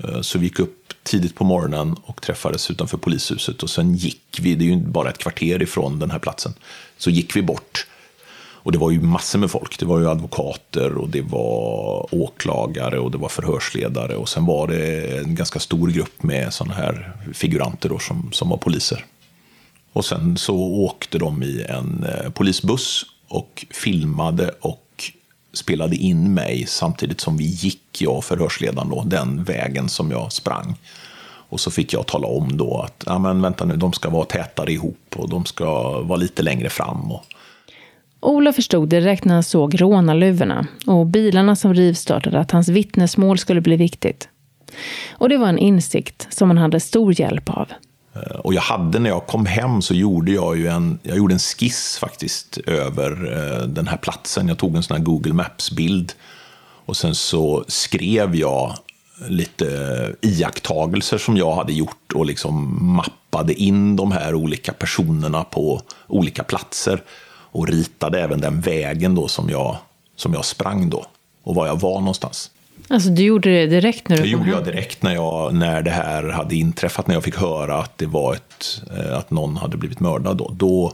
Eh, 0.03 0.21
så 0.21 0.39
vi 0.39 0.45
gick 0.45 0.59
upp 0.59 0.93
tidigt 1.03 1.35
på 1.35 1.43
morgonen 1.43 1.95
och 2.03 2.21
träffades 2.21 2.71
utanför 2.71 2.97
polishuset 2.97 3.63
och 3.63 3.69
sen 3.69 3.95
gick 3.95 4.39
vi, 4.41 4.55
det 4.55 4.65
är 4.65 4.67
ju 4.67 4.77
bara 4.77 5.09
ett 5.09 5.17
kvarter 5.17 5.61
ifrån 5.61 5.99
den 5.99 6.11
här 6.11 6.19
platsen, 6.19 6.53
så 6.97 7.09
gick 7.09 7.35
vi 7.35 7.41
bort. 7.41 7.87
Och 8.63 8.71
det 8.71 8.77
var 8.77 8.91
ju 8.91 9.01
massor 9.01 9.39
med 9.39 9.51
folk. 9.51 9.79
Det 9.79 9.85
var 9.85 9.99
ju 9.99 10.09
advokater 10.09 10.97
och 10.97 11.09
det 11.09 11.21
var 11.21 12.07
åklagare 12.11 12.99
och 12.99 13.11
det 13.11 13.17
var 13.17 13.29
förhörsledare 13.29 14.15
och 14.15 14.29
sen 14.29 14.45
var 14.45 14.67
det 14.67 15.17
en 15.17 15.35
ganska 15.35 15.59
stor 15.59 15.87
grupp 15.87 16.23
med 16.23 16.53
sådana 16.53 16.73
här 16.73 17.11
figuranter 17.33 17.89
då 17.89 17.99
som, 17.99 18.29
som 18.31 18.49
var 18.49 18.57
poliser. 18.57 19.05
Och 19.93 20.05
sen 20.05 20.37
så 20.37 20.55
åkte 20.57 21.17
de 21.17 21.43
i 21.43 21.65
en 21.69 22.05
eh, 22.09 22.31
polisbuss 22.31 23.05
och 23.33 23.65
filmade 23.69 24.51
och 24.61 25.11
spelade 25.53 25.95
in 25.95 26.33
mig 26.33 26.65
samtidigt 26.67 27.21
som 27.21 27.37
vi 27.37 27.43
gick, 27.43 28.01
jag 28.01 28.15
och 28.15 28.23
förhörsledaren, 28.23 28.89
då, 28.89 29.03
den 29.03 29.43
vägen 29.43 29.89
som 29.89 30.11
jag 30.11 30.31
sprang. 30.31 30.75
Och 31.49 31.59
så 31.59 31.71
fick 31.71 31.93
jag 31.93 32.07
tala 32.07 32.27
om 32.27 32.57
då 32.57 32.81
att, 32.81 33.03
ja 33.05 33.19
men 33.19 33.41
vänta 33.41 33.65
nu, 33.65 33.75
de 33.75 33.93
ska 33.93 34.09
vara 34.09 34.25
tätare 34.25 34.71
ihop 34.71 35.15
och 35.15 35.29
de 35.29 35.45
ska 35.45 35.99
vara 36.01 36.17
lite 36.17 36.41
längre 36.41 36.69
fram. 36.69 37.11
Och... 37.11 37.23
Ola 38.19 38.53
förstod 38.53 38.89
direkt 38.89 39.25
när 39.25 39.33
han 39.33 39.43
såg 39.43 39.81
rånarluvorna 39.81 40.67
och 40.87 41.05
bilarna 41.05 41.55
som 41.55 41.73
rivstartade 41.73 42.39
att 42.39 42.51
hans 42.51 42.69
vittnesmål 42.69 43.37
skulle 43.37 43.61
bli 43.61 43.75
viktigt. 43.75 44.29
Och 45.11 45.29
det 45.29 45.37
var 45.37 45.47
en 45.47 45.57
insikt 45.57 46.27
som 46.29 46.49
han 46.49 46.57
hade 46.57 46.79
stor 46.79 47.19
hjälp 47.19 47.49
av. 47.49 47.67
Eh, 48.13 48.35
och 48.35 48.53
jag 48.53 48.61
hade 48.61 48.99
när 48.99 49.09
jag 49.09 49.27
kom 49.27 49.45
hem 49.45 49.81
så 49.81 49.93
gjorde 49.93 50.31
jag 50.31 50.57
ju 50.57 50.67
en, 50.67 50.99
jag 51.03 51.17
gjorde 51.17 51.33
en 51.33 51.39
skiss 51.39 51.97
faktiskt 51.97 52.57
över 52.57 53.11
eh, 53.11 53.67
den 53.67 53.87
här 53.87 53.97
platsen. 53.97 54.47
Jag 54.47 54.57
tog 54.57 54.75
en 54.75 54.83
sån 54.83 54.97
här 54.97 55.03
Google 55.03 55.33
Maps-bild 55.33 56.13
och 56.85 56.97
sen 56.97 57.15
så 57.15 57.65
skrev 57.67 58.35
jag 58.35 58.73
lite 59.27 59.65
iakttagelser 60.21 61.17
som 61.17 61.37
jag 61.37 61.55
hade 61.55 61.73
gjort 61.73 62.13
och 62.13 62.25
liksom 62.25 62.85
mappade 62.95 63.53
in 63.53 63.95
de 63.95 64.11
här 64.11 64.35
olika 64.35 64.73
personerna 64.73 65.43
på 65.43 65.81
olika 66.07 66.43
platser 66.43 67.03
och 67.51 67.67
ritade 67.67 68.21
även 68.21 68.41
den 68.41 68.61
vägen 68.61 69.15
då 69.15 69.27
som 69.27 69.49
jag, 69.49 69.77
som 70.15 70.33
jag 70.33 70.45
sprang 70.45 70.89
då 70.89 71.05
och 71.43 71.55
var 71.55 71.67
jag 71.67 71.79
var 71.79 71.99
någonstans. 71.99 72.51
Alltså 72.87 73.09
du 73.09 73.23
gjorde 73.23 73.49
det 73.49 73.67
direkt 73.67 74.09
när 74.09 74.17
du 74.17 74.23
det 74.23 74.29
gjorde 74.29 74.43
hem? 74.43 74.53
jag 74.53 74.65
direkt 74.65 75.03
när, 75.03 75.13
jag, 75.13 75.53
när 75.53 75.81
det 75.81 75.91
här 75.91 76.23
hade 76.29 76.55
inträffat, 76.55 77.07
när 77.07 77.15
jag 77.15 77.23
fick 77.23 77.37
höra 77.37 77.77
att, 77.77 77.97
det 77.97 78.05
var 78.05 78.33
ett, 78.33 78.81
eh, 78.97 79.17
att 79.17 79.31
någon 79.31 79.57
hade 79.57 79.77
blivit 79.77 79.99
mördad. 79.99 80.37
Då, 80.37 80.55
då, 80.57 80.93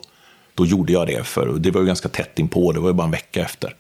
då 0.56 0.66
gjorde 0.66 0.94
jag 0.94 1.08
det, 1.08 1.24
för 1.24 1.54
det 1.60 1.72
var 1.72 1.82
ju 1.82 1.88
ganska 1.88 2.10
tätt 2.10 2.40
inpå, 2.40 2.72
det 2.72 2.80
var 2.80 2.90
ju 2.90 2.94
bara 2.94 3.06
en 3.06 3.12
vecka 3.12 3.42
efter. 3.42 3.76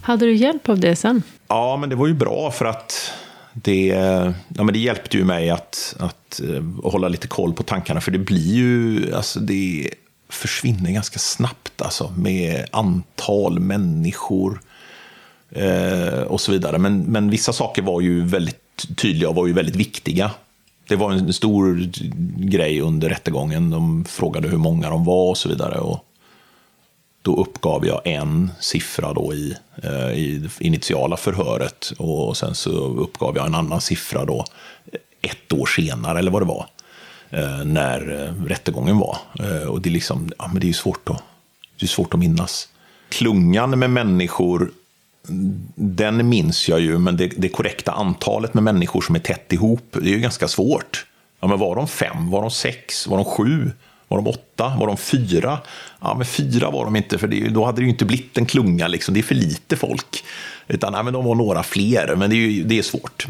Hade 0.00 0.26
du 0.26 0.34
hjälp 0.34 0.68
av 0.68 0.80
det 0.80 0.96
sen? 0.96 1.22
Ja, 1.48 1.76
men 1.76 1.88
det 1.88 1.96
var 1.96 2.06
ju 2.06 2.14
bra 2.14 2.50
för 2.50 2.64
att 2.64 3.12
det, 3.52 3.86
ja, 4.48 4.64
men 4.64 4.72
det 4.72 4.78
hjälpte 4.78 5.16
ju 5.16 5.24
mig 5.24 5.50
att, 5.50 5.96
att, 5.98 6.26
att 6.40 6.40
eh, 6.40 6.90
hålla 6.90 7.08
lite 7.08 7.28
koll 7.28 7.52
på 7.52 7.62
tankarna, 7.62 8.00
för 8.00 8.10
det 8.10 8.18
blir 8.18 8.54
ju, 8.54 9.14
alltså 9.14 9.40
det 9.40 9.90
försvinner 10.28 10.90
ganska 10.90 11.18
snabbt 11.18 11.82
alltså, 11.82 12.12
med 12.16 12.66
antal 12.72 13.58
människor 13.58 14.60
eh, 15.50 16.22
och 16.22 16.40
så 16.40 16.52
vidare. 16.52 16.78
Men, 16.78 17.02
men 17.02 17.30
vissa 17.30 17.52
saker 17.52 17.82
var 17.82 18.00
ju 18.00 18.24
väldigt 18.24 18.86
tydliga 18.96 19.28
och 19.28 19.34
var 19.34 19.46
ju 19.46 19.52
väldigt 19.52 19.76
viktiga. 19.76 20.30
Det 20.88 20.96
var 20.96 21.12
en 21.12 21.32
stor 21.32 21.90
grej 22.36 22.80
under 22.80 23.08
rättegången. 23.08 23.70
De 23.70 24.04
frågade 24.04 24.48
hur 24.48 24.58
många 24.58 24.90
de 24.90 25.04
var 25.04 25.30
och 25.30 25.38
så 25.38 25.48
vidare. 25.48 25.78
Och 25.78 26.04
då 27.22 27.36
uppgav 27.36 27.86
jag 27.86 28.00
en 28.04 28.50
siffra 28.60 29.12
då 29.12 29.34
i, 29.34 29.56
eh, 29.82 30.12
i 30.12 30.38
det 30.38 30.64
initiala 30.64 31.16
förhöret 31.16 31.92
och 31.98 32.36
sen 32.36 32.54
så 32.54 32.70
uppgav 32.70 33.36
jag 33.36 33.46
en 33.46 33.54
annan 33.54 33.80
siffra 33.80 34.24
då 34.24 34.44
ett 35.20 35.52
år 35.52 35.66
senare, 35.66 36.18
eller 36.18 36.30
vad 36.30 36.42
det 36.42 36.46
var, 36.46 36.66
eh, 37.30 37.64
när 37.64 38.22
eh, 38.24 38.44
rättegången 38.44 38.98
var. 38.98 39.18
Eh, 39.38 39.68
och 39.68 39.80
det 39.80 39.88
är, 39.88 39.92
liksom, 39.92 40.30
ja, 40.38 40.48
men 40.52 40.60
det 40.60 40.68
är 40.68 40.72
svårt, 40.72 41.08
att, 41.08 41.22
det 41.78 41.86
är 41.86 41.88
svårt 41.88 42.14
att 42.14 42.20
minnas. 42.20 42.68
Klungan 43.08 43.78
med 43.78 43.90
människor 43.90 44.70
den 45.74 46.28
minns 46.28 46.68
jag 46.68 46.80
ju, 46.80 46.98
men 46.98 47.16
det, 47.16 47.26
det 47.36 47.48
korrekta 47.48 47.92
antalet 47.92 48.54
med 48.54 48.62
människor 48.62 49.00
som 49.00 49.14
är 49.14 49.20
tätt 49.20 49.52
ihop, 49.52 49.88
det 49.90 50.08
är 50.08 50.14
ju 50.14 50.20
ganska 50.20 50.48
svårt. 50.48 51.06
Ja, 51.40 51.48
men 51.48 51.58
var 51.58 51.76
de 51.76 51.88
fem? 51.88 52.30
Var 52.30 52.40
de 52.40 52.50
sex? 52.50 53.06
Var 53.06 53.16
de 53.16 53.24
sju? 53.24 53.70
Var 54.08 54.18
de 54.18 54.26
åtta? 54.26 54.76
Var 54.80 54.86
de 54.86 54.96
fyra? 54.96 55.58
Ja, 56.00 56.14
men 56.16 56.26
fyra 56.26 56.70
var 56.70 56.84
de 56.84 56.96
inte, 56.96 57.18
för 57.18 57.28
det, 57.28 57.48
då 57.48 57.64
hade 57.64 57.80
det 57.80 57.84
ju 57.84 57.90
inte 57.90 58.04
blivit 58.04 58.38
en 58.38 58.46
klunga. 58.46 58.88
Liksom. 58.88 59.14
Det 59.14 59.20
är 59.20 59.22
för 59.22 59.34
lite 59.34 59.76
folk. 59.76 60.24
Utan 60.68 60.94
ja, 60.94 61.02
men 61.02 61.12
de 61.12 61.24
var 61.24 61.34
några 61.34 61.62
fler, 61.62 62.16
men 62.16 62.30
det 62.30 62.36
är, 62.36 62.50
ju, 62.50 62.62
det 62.62 62.78
är 62.78 62.82
svårt. 62.82 63.26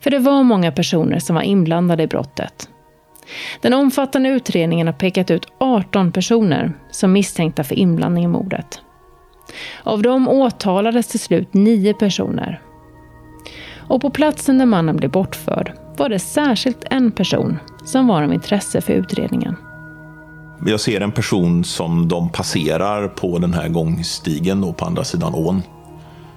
För 0.00 0.10
det 0.10 0.18
var 0.18 0.42
många 0.42 0.72
personer 0.72 1.18
som 1.18 1.34
var 1.34 1.42
inblandade 1.42 2.02
i 2.02 2.06
brottet. 2.06 2.68
Den 3.62 3.74
omfattande 3.74 4.28
utredningen 4.28 4.86
har 4.86 4.94
pekat 4.94 5.30
ut 5.30 5.46
18 5.60 6.12
personer 6.12 6.72
som 6.90 7.12
misstänkta 7.12 7.64
för 7.64 7.74
inblandning 7.74 8.24
i 8.24 8.28
mordet. 8.28 8.80
Av 9.82 10.02
dem 10.02 10.28
åtalades 10.28 11.06
till 11.06 11.20
slut 11.20 11.54
nio 11.54 11.94
personer. 11.94 12.62
Och 13.76 14.00
på 14.00 14.10
platsen 14.10 14.58
där 14.58 14.66
mannen 14.66 14.96
blev 14.96 15.10
bortförd 15.10 15.72
var 15.96 16.08
det 16.08 16.18
särskilt 16.18 16.84
en 16.90 17.10
person 17.12 17.58
som 17.84 18.06
var 18.06 18.22
av 18.22 18.32
intresse 18.32 18.80
för 18.80 18.92
utredningen. 18.92 19.56
Jag 20.66 20.80
ser 20.80 21.00
en 21.00 21.12
person 21.12 21.64
som 21.64 22.08
de 22.08 22.28
passerar 22.28 23.08
på 23.08 23.38
den 23.38 23.54
här 23.54 23.68
gångstigen 23.68 24.60
då 24.60 24.72
på 24.72 24.84
andra 24.84 25.04
sidan 25.04 25.34
ån. 25.34 25.62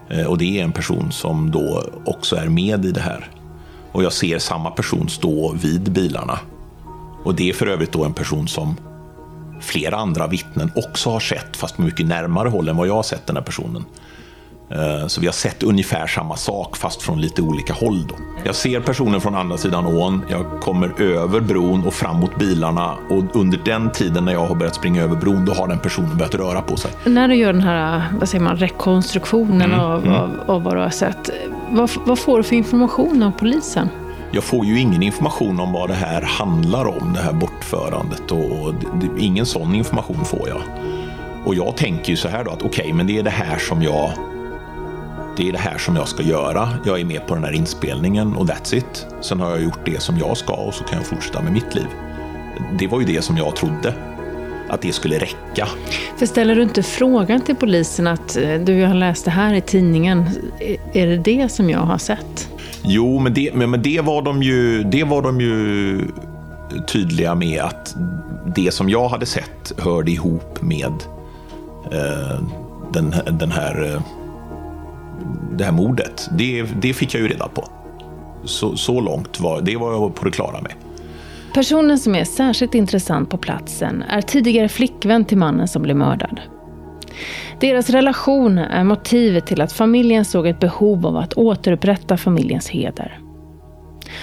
Eh, 0.09 0.25
och 0.25 0.37
det 0.37 0.59
är 0.59 0.63
en 0.63 0.71
person 0.71 1.11
som 1.11 1.51
då 1.51 1.83
också 2.05 2.35
är 2.35 2.49
med 2.49 2.85
i 2.85 2.91
det 2.91 3.01
här. 3.01 3.29
Och 3.91 4.03
jag 4.03 4.13
ser 4.13 4.39
samma 4.39 4.71
person 4.71 5.09
stå 5.09 5.53
vid 5.53 5.91
bilarna. 5.91 6.39
Och 7.23 7.35
det 7.35 7.49
är 7.49 7.53
för 7.53 7.67
övrigt 7.67 7.91
då 7.91 8.05
en 8.05 8.13
person 8.13 8.47
som 8.47 8.75
flera 9.61 9.95
andra 9.95 10.27
vittnen 10.27 10.71
också 10.75 11.09
har 11.09 11.19
sett, 11.19 11.57
fast 11.57 11.75
på 11.75 11.81
mycket 11.81 12.05
närmare 12.05 12.49
håll 12.49 12.69
än 12.69 12.77
vad 12.77 12.87
jag 12.87 12.95
har 12.95 13.03
sett 13.03 13.27
den 13.27 13.35
här 13.35 13.43
personen. 13.43 13.85
Eh, 14.71 15.07
så 15.07 15.21
vi 15.21 15.27
har 15.27 15.33
sett 15.33 15.63
ungefär 15.63 16.07
samma 16.07 16.35
sak 16.35 16.77
fast 16.77 17.01
från 17.01 17.21
lite 17.21 17.41
olika 17.41 17.73
håll. 17.73 18.07
Då. 18.07 18.15
Jag 18.43 18.55
ser 18.55 18.79
personen 18.79 19.21
från 19.21 19.35
andra 19.35 19.57
sidan 19.57 19.85
ån, 19.85 20.21
jag 20.29 20.61
kommer 20.61 21.01
över 21.01 21.39
bron 21.39 21.87
och 21.87 21.93
fram 21.93 22.15
mot 22.15 22.39
bilarna 22.39 22.95
och 23.09 23.35
under 23.35 23.59
den 23.65 23.91
tiden 23.91 24.25
när 24.25 24.33
jag 24.33 24.45
har 24.45 24.55
börjat 24.55 24.75
springa 24.75 25.03
över 25.03 25.15
bron 25.15 25.45
då 25.45 25.53
har 25.53 25.67
den 25.67 25.79
personen 25.79 26.17
börjat 26.17 26.35
röra 26.35 26.61
på 26.61 26.77
sig. 26.77 26.91
När 27.05 27.27
du 27.27 27.35
gör 27.35 27.53
den 27.53 27.61
här 27.61 28.03
vad 28.19 28.29
säger 28.29 28.43
man, 28.43 28.57
rekonstruktionen 28.57 29.61
mm, 29.61 29.79
av, 29.79 30.05
mm. 30.05 30.15
Av, 30.15 30.29
av, 30.47 30.63
vad 30.63 30.75
du 30.75 30.79
har 30.79 30.89
sett, 30.89 31.29
vad, 31.69 31.89
vad 32.05 32.19
får 32.19 32.37
du 32.37 32.43
för 32.43 32.55
information 32.55 33.23
av 33.23 33.31
polisen? 33.31 33.89
Jag 34.33 34.43
får 34.43 34.65
ju 34.65 34.79
ingen 34.79 35.03
information 35.03 35.59
om 35.59 35.71
vad 35.71 35.89
det 35.89 35.95
här 35.95 36.21
handlar 36.21 36.85
om, 36.85 37.13
det 37.13 37.19
här 37.19 37.33
bortförandet. 37.33 38.31
Och 38.31 38.73
det, 38.73 39.23
ingen 39.23 39.45
sån 39.45 39.75
information 39.75 40.25
får 40.25 40.49
jag. 40.49 40.61
Och 41.45 41.55
jag 41.55 41.77
tänker 41.77 42.09
ju 42.09 42.17
så 42.17 42.27
här 42.27 42.43
då 42.43 42.51
att 42.51 42.63
okej, 42.63 42.81
okay, 42.81 42.93
men 42.93 43.07
det 43.07 43.17
är 43.17 43.23
det 43.23 43.29
här 43.29 43.57
som 43.57 43.83
jag 43.83 44.11
det 45.37 45.47
är 45.47 45.51
det 45.51 45.57
här 45.57 45.77
som 45.77 45.95
jag 45.95 46.07
ska 46.07 46.23
göra. 46.23 46.69
Jag 46.85 46.99
är 46.99 47.05
med 47.05 47.27
på 47.27 47.35
den 47.35 47.43
här 47.43 47.51
inspelningen 47.51 48.35
och 48.35 48.45
that's 48.45 48.75
it. 48.75 49.07
Sen 49.21 49.39
har 49.39 49.49
jag 49.49 49.63
gjort 49.63 49.85
det 49.85 50.01
som 50.01 50.17
jag 50.17 50.37
ska 50.37 50.53
och 50.53 50.73
så 50.73 50.83
kan 50.83 50.97
jag 50.97 51.07
fortsätta 51.07 51.41
med 51.41 51.53
mitt 51.53 51.75
liv. 51.75 51.87
Det 52.79 52.87
var 52.87 52.99
ju 52.99 53.05
det 53.05 53.21
som 53.21 53.37
jag 53.37 53.55
trodde. 53.55 53.93
Att 54.71 54.81
det 54.81 54.93
skulle 54.93 55.17
räcka. 55.17 55.67
För 56.17 56.25
ställer 56.25 56.55
du 56.55 56.63
inte 56.63 56.83
frågan 56.83 57.41
till 57.41 57.55
polisen 57.55 58.07
att 58.07 58.37
eh, 58.37 58.53
du, 58.53 58.73
jag 58.73 58.87
har 58.87 58.95
läst 58.95 59.25
det 59.25 59.31
här 59.31 59.53
i 59.53 59.61
tidningen. 59.61 60.25
Är 60.93 61.07
det 61.07 61.17
det 61.17 61.51
som 61.51 61.69
jag 61.69 61.79
har 61.79 61.97
sett? 61.97 62.49
Jo, 62.83 63.19
men 63.19 63.33
det, 63.33 63.53
men, 63.53 63.69
men 63.69 63.81
det, 63.81 64.01
var, 64.01 64.21
de 64.21 64.43
ju, 64.43 64.83
det 64.83 65.03
var 65.03 65.21
de 65.21 65.41
ju 65.41 65.99
tydliga 66.87 67.35
med 67.35 67.61
att 67.61 67.95
det 68.55 68.73
som 68.73 68.89
jag 68.89 69.09
hade 69.09 69.25
sett 69.25 69.73
hörde 69.77 70.11
ihop 70.11 70.61
med 70.61 70.93
eh, 71.91 72.41
den, 72.93 73.15
den 73.31 73.51
här 73.51 73.93
eh, 73.93 74.01
det 75.57 75.63
här 75.63 75.71
mordet, 75.71 76.29
det, 76.37 76.63
det 76.63 76.93
fick 76.93 77.13
jag 77.13 77.21
ju 77.21 77.27
reda 77.27 77.47
på. 77.47 77.67
Så, 78.43 78.77
så 78.77 79.01
långt 79.01 79.39
var, 79.39 79.61
det 79.61 79.77
var 79.77 79.91
jag 79.91 80.15
på 80.15 80.25
det 80.25 80.31
klara 80.31 80.61
med. 80.61 80.73
Personen 81.53 81.99
som 81.99 82.15
är 82.15 82.23
särskilt 82.23 82.75
intressant 82.75 83.29
på 83.29 83.37
platsen 83.37 84.03
är 84.09 84.21
tidigare 84.21 84.69
flickvän 84.69 85.25
till 85.25 85.37
mannen 85.37 85.67
som 85.67 85.81
blev 85.81 85.95
mördad. 85.95 86.41
Deras 87.59 87.89
relation 87.89 88.57
är 88.57 88.83
motivet 88.83 89.47
till 89.47 89.61
att 89.61 89.73
familjen 89.73 90.25
såg 90.25 90.47
ett 90.47 90.59
behov 90.59 91.05
av 91.05 91.17
att 91.17 91.33
återupprätta 91.33 92.17
familjens 92.17 92.69
heder. 92.69 93.19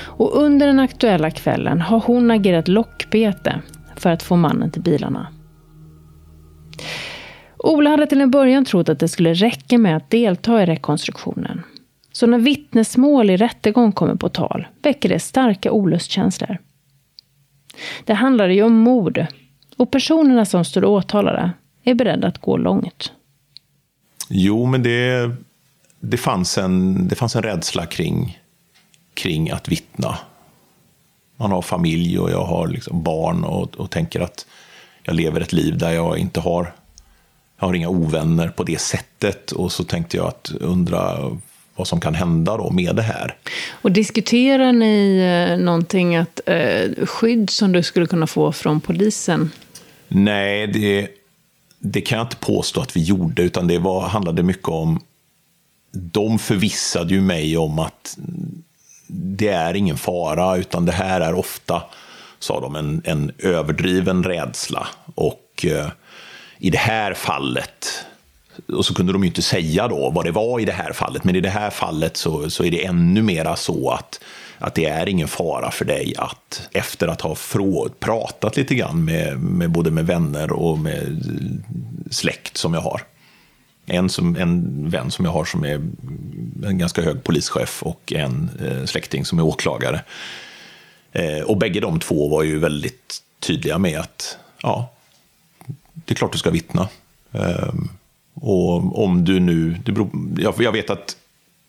Och 0.02 0.36
under 0.36 0.66
den 0.66 0.78
aktuella 0.78 1.30
kvällen 1.30 1.80
har 1.80 2.00
hon 2.00 2.30
agerat 2.30 2.68
lockbete 2.68 3.60
för 3.96 4.10
att 4.10 4.22
få 4.22 4.36
mannen 4.36 4.70
till 4.70 4.82
bilarna. 4.82 5.26
Ola 7.56 7.90
hade 7.90 8.06
till 8.06 8.20
en 8.20 8.30
början 8.30 8.64
trott 8.64 8.88
att 8.88 9.00
det 9.00 9.08
skulle 9.08 9.34
räcka 9.34 9.78
med 9.78 9.96
att 9.96 10.10
delta 10.10 10.62
i 10.62 10.66
rekonstruktionen. 10.66 11.62
Så 12.12 12.26
när 12.26 12.38
vittnesmål 12.38 13.30
i 13.30 13.36
rättegång 13.36 13.92
kommer 13.92 14.14
på 14.14 14.28
tal 14.28 14.66
väcker 14.82 15.08
det 15.08 15.18
starka 15.18 15.72
olustkänslor. 15.72 16.58
Det 18.08 18.14
handlade 18.14 18.54
ju 18.54 18.62
om 18.62 18.74
mord 18.74 19.26
och 19.76 19.90
personerna 19.90 20.44
som 20.44 20.64
står 20.64 20.84
åtalade 20.84 21.50
är 21.84 21.94
beredda 21.94 22.28
att 22.28 22.38
gå 22.38 22.56
långt. 22.56 23.12
Jo, 24.28 24.66
men 24.66 24.82
det, 24.82 25.30
det, 26.00 26.16
fanns, 26.16 26.58
en, 26.58 27.08
det 27.08 27.14
fanns 27.14 27.36
en 27.36 27.42
rädsla 27.42 27.86
kring, 27.86 28.38
kring 29.14 29.50
att 29.50 29.68
vittna. 29.68 30.18
Man 31.36 31.52
har 31.52 31.62
familj 31.62 32.18
och 32.18 32.30
jag 32.30 32.44
har 32.44 32.68
liksom 32.68 33.02
barn 33.02 33.44
och, 33.44 33.76
och 33.76 33.90
tänker 33.90 34.20
att 34.20 34.46
jag 35.02 35.14
lever 35.14 35.40
ett 35.40 35.52
liv 35.52 35.78
där 35.78 35.90
jag 35.90 36.18
inte 36.18 36.40
har 36.40 36.72
jag 37.58 37.66
har 37.66 37.74
inga 37.74 37.88
ovänner 37.88 38.48
på 38.48 38.64
det 38.64 38.80
sättet. 38.80 39.52
Och 39.52 39.72
så 39.72 39.84
tänkte 39.84 40.16
jag 40.16 40.26
att 40.26 40.50
undra 40.60 41.30
vad 41.78 41.88
som 41.88 42.00
kan 42.00 42.14
hända 42.14 42.56
då 42.56 42.70
med 42.70 42.96
det 42.96 43.02
här. 43.02 43.34
Och 43.70 43.92
diskuterar 43.92 44.72
ni 44.72 45.18
eh, 45.18 45.58
någonting, 45.58 46.16
att, 46.16 46.40
eh, 46.46 47.06
skydd 47.06 47.50
som 47.50 47.72
du 47.72 47.82
skulle 47.82 48.06
kunna 48.06 48.26
få 48.26 48.52
från 48.52 48.80
polisen? 48.80 49.50
Nej, 50.08 50.66
det, 50.66 51.08
det 51.78 52.00
kan 52.00 52.18
jag 52.18 52.24
inte 52.24 52.36
påstå 52.36 52.80
att 52.80 52.96
vi 52.96 53.02
gjorde, 53.02 53.42
utan 53.42 53.66
det 53.66 53.78
var, 53.78 54.08
handlade 54.08 54.42
mycket 54.42 54.68
om... 54.68 55.00
De 55.90 56.38
förvissade 56.38 57.14
ju 57.14 57.20
mig 57.20 57.56
om 57.56 57.78
att 57.78 58.18
det 59.06 59.48
är 59.48 59.74
ingen 59.74 59.96
fara, 59.96 60.56
utan 60.56 60.86
det 60.86 60.92
här 60.92 61.20
är 61.20 61.34
ofta, 61.34 61.82
sa 62.38 62.60
de, 62.60 62.76
en, 62.76 63.02
en 63.04 63.32
överdriven 63.38 64.24
rädsla. 64.24 64.86
Och... 65.14 65.64
Eh, 65.64 65.88
i 66.58 66.70
det 66.70 66.78
här 66.78 67.14
fallet, 67.14 68.04
och 68.72 68.86
så 68.86 68.94
kunde 68.94 69.12
de 69.12 69.22
ju 69.22 69.28
inte 69.28 69.42
säga 69.42 69.88
då 69.88 70.10
vad 70.10 70.24
det 70.24 70.30
var 70.30 70.60
i 70.60 70.64
det 70.64 70.72
här 70.72 70.92
fallet, 70.92 71.24
men 71.24 71.36
i 71.36 71.40
det 71.40 71.50
här 71.50 71.70
fallet 71.70 72.16
så, 72.16 72.50
så 72.50 72.64
är 72.64 72.70
det 72.70 72.84
ännu 72.84 73.22
mera 73.22 73.56
så 73.56 73.90
att, 73.90 74.20
att 74.58 74.74
det 74.74 74.84
är 74.84 75.08
ingen 75.08 75.28
fara 75.28 75.70
för 75.70 75.84
dig 75.84 76.14
att 76.18 76.68
efter 76.72 77.08
att 77.08 77.20
ha 77.20 77.34
frå, 77.34 77.88
pratat 77.98 78.56
lite 78.56 78.74
grann 78.74 79.04
med, 79.04 79.38
med 79.38 79.70
både 79.70 79.90
med 79.90 80.06
vänner 80.06 80.52
och 80.52 80.78
med 80.78 81.24
släkt 82.10 82.56
som 82.56 82.74
jag 82.74 82.80
har. 82.80 83.02
En, 83.86 84.08
som, 84.08 84.36
en 84.36 84.90
vän 84.90 85.10
som 85.10 85.24
jag 85.24 85.32
har 85.32 85.44
som 85.44 85.64
är 85.64 85.74
en 86.66 86.78
ganska 86.78 87.02
hög 87.02 87.24
polischef 87.24 87.82
och 87.82 88.12
en 88.12 88.50
eh, 88.64 88.84
släkting 88.84 89.24
som 89.24 89.38
är 89.38 89.42
åklagare. 89.42 90.00
Eh, 91.12 91.40
och 91.40 91.56
bägge 91.56 91.80
de 91.80 92.00
två 92.00 92.28
var 92.28 92.42
ju 92.42 92.58
väldigt 92.58 93.22
tydliga 93.40 93.78
med 93.78 94.00
att 94.00 94.38
ja, 94.62 94.90
det 95.94 96.12
är 96.12 96.14
klart 96.14 96.32
du 96.32 96.38
ska 96.38 96.50
vittna. 96.50 96.88
Eh, 97.32 97.72
och 98.40 99.04
om 99.04 99.24
du 99.24 99.40
nu, 99.40 99.76
det 99.84 99.92
beror, 99.92 100.10
jag, 100.38 100.54
jag 100.58 100.72
vet 100.72 100.90
att 100.90 101.16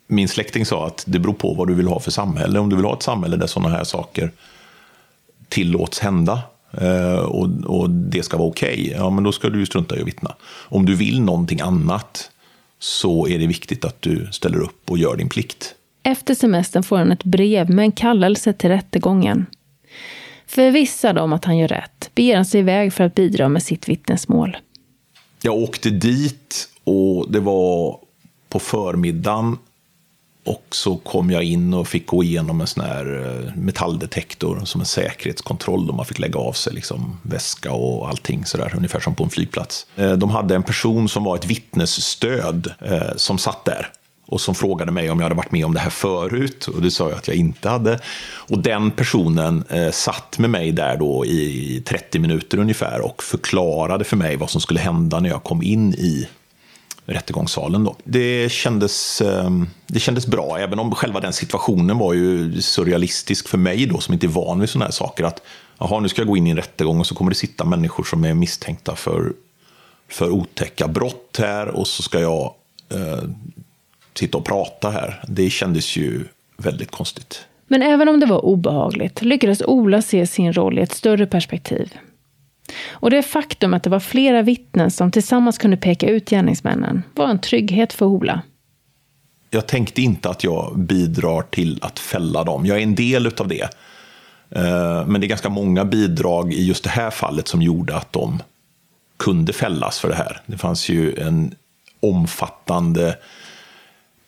min 0.08 0.28
släkting 0.28 0.66
sa 0.66 0.88
att 0.88 1.04
det 1.08 1.20
beror 1.20 1.34
på 1.34 1.54
vad 1.54 1.68
du 1.68 1.74
vill 1.74 1.88
ha 1.88 2.00
för 2.00 2.12
samhälle. 2.12 2.60
Om 2.60 2.70
du 2.70 2.76
vill 2.76 2.86
ha 2.86 2.94
ett 2.94 3.04
samhälle 3.04 3.38
där 3.38 3.48
sådana 3.48 3.76
här 3.76 3.84
saker 3.84 4.32
tillåts 5.50 6.00
hända 6.00 6.42
eh, 6.72 7.20
och, 7.20 7.50
och, 7.66 7.90
det 7.90 8.24
ska 8.24 8.38
vara 8.38 8.48
okej, 8.48 8.82
okay, 8.82 8.92
ja 8.98 9.10
men 9.10 9.24
då 9.24 9.32
ska 9.32 9.50
du 9.50 9.66
strunta 9.66 9.98
i 9.98 10.02
att 10.02 10.08
vittna. 10.08 10.36
Om 10.66 10.86
du 10.86 10.96
vill 10.96 11.22
någonting 11.22 11.62
annat 11.62 12.32
så 12.80 13.28
är 13.28 13.40
det 13.40 13.48
viktigt 13.48 13.86
att 13.86 14.02
du 14.02 14.28
ställer 14.32 14.60
upp 14.60 14.92
och 14.92 14.98
gör 14.98 15.16
din 15.16 15.30
plikt. 15.30 15.76
Efter 16.04 16.36
semestern 16.36 16.84
får 16.84 16.98
han 16.98 17.12
ett 17.12 17.24
brev 17.24 17.70
med 17.70 17.84
en 17.84 17.92
kallelse 17.92 18.54
till 18.54 18.70
rättegången. 18.70 19.46
Förvissad 20.48 21.18
om 21.18 21.34
att 21.34 21.46
han 21.46 21.58
gör 21.58 21.68
rätt 21.68 22.12
beger 22.16 22.36
han 22.36 22.46
sig 22.46 22.60
iväg 22.60 22.94
för 22.94 23.04
att 23.04 23.16
bidra 23.16 23.50
med 23.50 23.64
sitt 23.64 23.90
vittnesmål. 23.90 24.58
Jag 25.42 25.54
åkte 25.54 25.90
dit 25.90 26.70
och 26.84 27.32
det 27.32 27.40
var 27.40 28.00
på 28.50 28.60
förmiddagen 28.60 29.58
och 30.46 30.66
så 30.72 30.98
kom 30.98 31.32
jag 31.32 31.44
in 31.44 31.74
och 31.74 31.88
fick 31.88 32.08
gå 32.08 32.24
igenom 32.24 32.62
en 32.62 32.68
sån 32.68 32.84
här 32.84 33.26
eh, 33.26 33.56
metalldetektor 33.56 34.62
som 34.66 34.82
en 34.82 34.88
säkerhetskontroll. 34.88 35.88
Då 35.88 35.94
man 35.94 36.06
fick 36.06 36.20
lägga 36.20 36.40
av 36.40 36.54
sig 36.54 36.74
liksom 36.74 37.20
väska 37.24 37.72
och 37.72 38.10
allting 38.10 38.46
sådär, 38.46 38.74
ungefär 38.76 39.00
som 39.00 39.16
på 39.16 39.24
en 39.24 39.30
flygplats. 39.30 39.88
Eh, 39.96 40.14
de 40.14 40.30
hade 40.30 40.56
en 40.56 40.64
person 40.64 41.10
som 41.10 41.24
var 41.24 41.36
ett 41.36 41.46
vittnesstöd 41.46 42.74
eh, 42.82 43.16
som 43.16 43.38
satt 43.38 43.66
där 43.66 43.92
och 44.30 44.42
som 44.42 44.56
frågade 44.56 44.92
mig 44.92 45.12
om 45.12 45.20
jag 45.20 45.26
hade 45.26 45.36
varit 45.36 45.52
med 45.52 45.66
om 45.66 45.74
det 45.74 45.80
här 45.80 45.90
förut. 45.90 46.68
Och 46.68 46.82
det 46.82 46.92
sa 46.92 47.10
jag 47.10 47.18
att 47.18 47.28
jag 47.28 47.38
inte 47.38 47.70
hade. 47.70 48.00
Och 48.36 48.60
den 48.60 48.92
personen 48.92 49.64
eh, 49.70 49.92
satt 49.92 50.40
med 50.40 50.50
mig 50.50 50.72
där 50.72 50.98
då 50.98 51.26
i 51.26 51.84
30 51.86 52.20
minuter 52.20 52.58
ungefär 52.58 53.02
och 53.02 53.24
förklarade 53.24 54.04
för 54.04 54.18
mig 54.18 54.36
vad 54.36 54.50
som 54.50 54.62
skulle 54.62 54.80
hända 54.80 55.20
när 55.20 55.30
jag 55.30 55.44
kom 55.44 55.64
in 55.64 55.94
i 55.94 56.28
rättegångssalen. 57.06 57.84
Då. 57.84 57.96
Det, 58.04 58.52
kändes, 58.52 59.22
eh, 59.22 59.50
det 59.88 60.00
kändes 60.00 60.28
bra, 60.28 60.58
även 60.60 60.80
om 60.80 60.96
själva 60.96 61.20
den 61.20 61.34
situationen 61.34 61.98
var 61.98 62.14
ju 62.14 62.62
surrealistisk 62.62 63.48
för 63.48 63.58
mig 63.58 63.86
då, 63.86 64.00
som 64.00 64.14
inte 64.14 64.26
är 64.26 64.30
van 64.30 64.60
vid 64.60 64.70
sådana 64.70 64.86
här 64.86 64.92
saker. 64.92 65.24
Att 65.24 65.42
jaha, 65.78 66.00
nu 66.00 66.10
ska 66.10 66.22
jag 66.22 66.28
gå 66.28 66.38
in 66.38 66.48
i 66.48 66.50
en 66.50 66.58
rättegång 66.58 67.00
och 67.00 67.08
så 67.08 67.16
kommer 67.16 67.32
det 67.32 67.36
sitta 67.36 67.66
människor 67.66 68.04
som 68.04 68.24
är 68.26 68.34
misstänkta 68.34 68.96
för, 68.96 69.34
för 70.10 70.30
otäcka 70.30 70.88
brott 70.88 71.38
här 71.40 71.68
och 71.68 71.88
så 71.88 72.04
ska 72.04 72.20
jag 72.20 72.54
eh, 72.90 73.24
sitta 74.14 74.38
och 74.38 74.46
prata 74.46 74.90
här. 74.90 75.24
Det 75.28 75.50
kändes 75.50 75.98
ju 75.98 76.26
väldigt 76.58 76.92
konstigt. 76.92 77.46
Men 77.68 77.82
även 77.82 78.10
om 78.10 78.20
det 78.20 78.26
var 78.26 78.46
obehagligt 78.46 79.22
lyckades 79.22 79.62
Ola 79.62 80.02
se 80.02 80.28
sin 80.28 80.54
roll 80.54 80.80
i 80.80 80.82
ett 80.82 80.94
större 80.94 81.26
perspektiv. 81.26 81.94
Och 82.90 83.10
det 83.12 83.24
faktum 83.24 83.74
att 83.74 83.84
det 83.84 83.90
var 83.90 84.00
flera 84.00 84.42
vittnen 84.42 84.92
som 84.92 85.12
tillsammans 85.12 85.58
kunde 85.58 85.78
peka 85.78 86.10
ut 86.10 86.30
gärningsmännen 86.30 87.04
var 87.16 87.28
en 87.28 87.40
trygghet 87.40 87.94
för 87.94 88.06
Ola. 88.06 88.42
Jag 89.50 89.68
tänkte 89.68 90.02
inte 90.02 90.30
att 90.30 90.44
jag 90.44 90.80
bidrar 90.80 91.42
till 91.42 91.80
att 91.82 92.00
fälla 92.00 92.44
dem. 92.44 92.66
Jag 92.66 92.78
är 92.78 92.84
en 92.84 92.96
del 92.96 93.28
av 93.28 93.48
det. 93.48 93.70
Eh, 94.50 95.06
men 95.08 95.22
det 95.22 95.28
är 95.28 95.30
ganska 95.30 95.50
många 95.50 95.86
bidrag 95.86 96.54
i 96.54 96.66
just 96.66 96.84
det 96.84 96.90
här 96.90 97.10
fallet 97.10 97.48
som 97.48 97.62
gjorde 97.62 97.96
att 97.96 98.14
de 98.14 98.42
kunde 99.18 99.54
fällas 99.54 100.00
för 100.00 100.10
det 100.10 100.16
här. 100.16 100.42
Det 100.46 100.58
fanns 100.58 100.90
ju 100.90 101.16
en 101.16 101.56
omfattande 102.00 103.18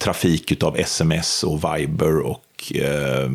trafik 0.01 0.63
av 0.63 0.77
sms 0.77 1.43
och 1.43 1.63
Viber 1.63 2.19
och 2.19 2.73
eh, 2.75 3.29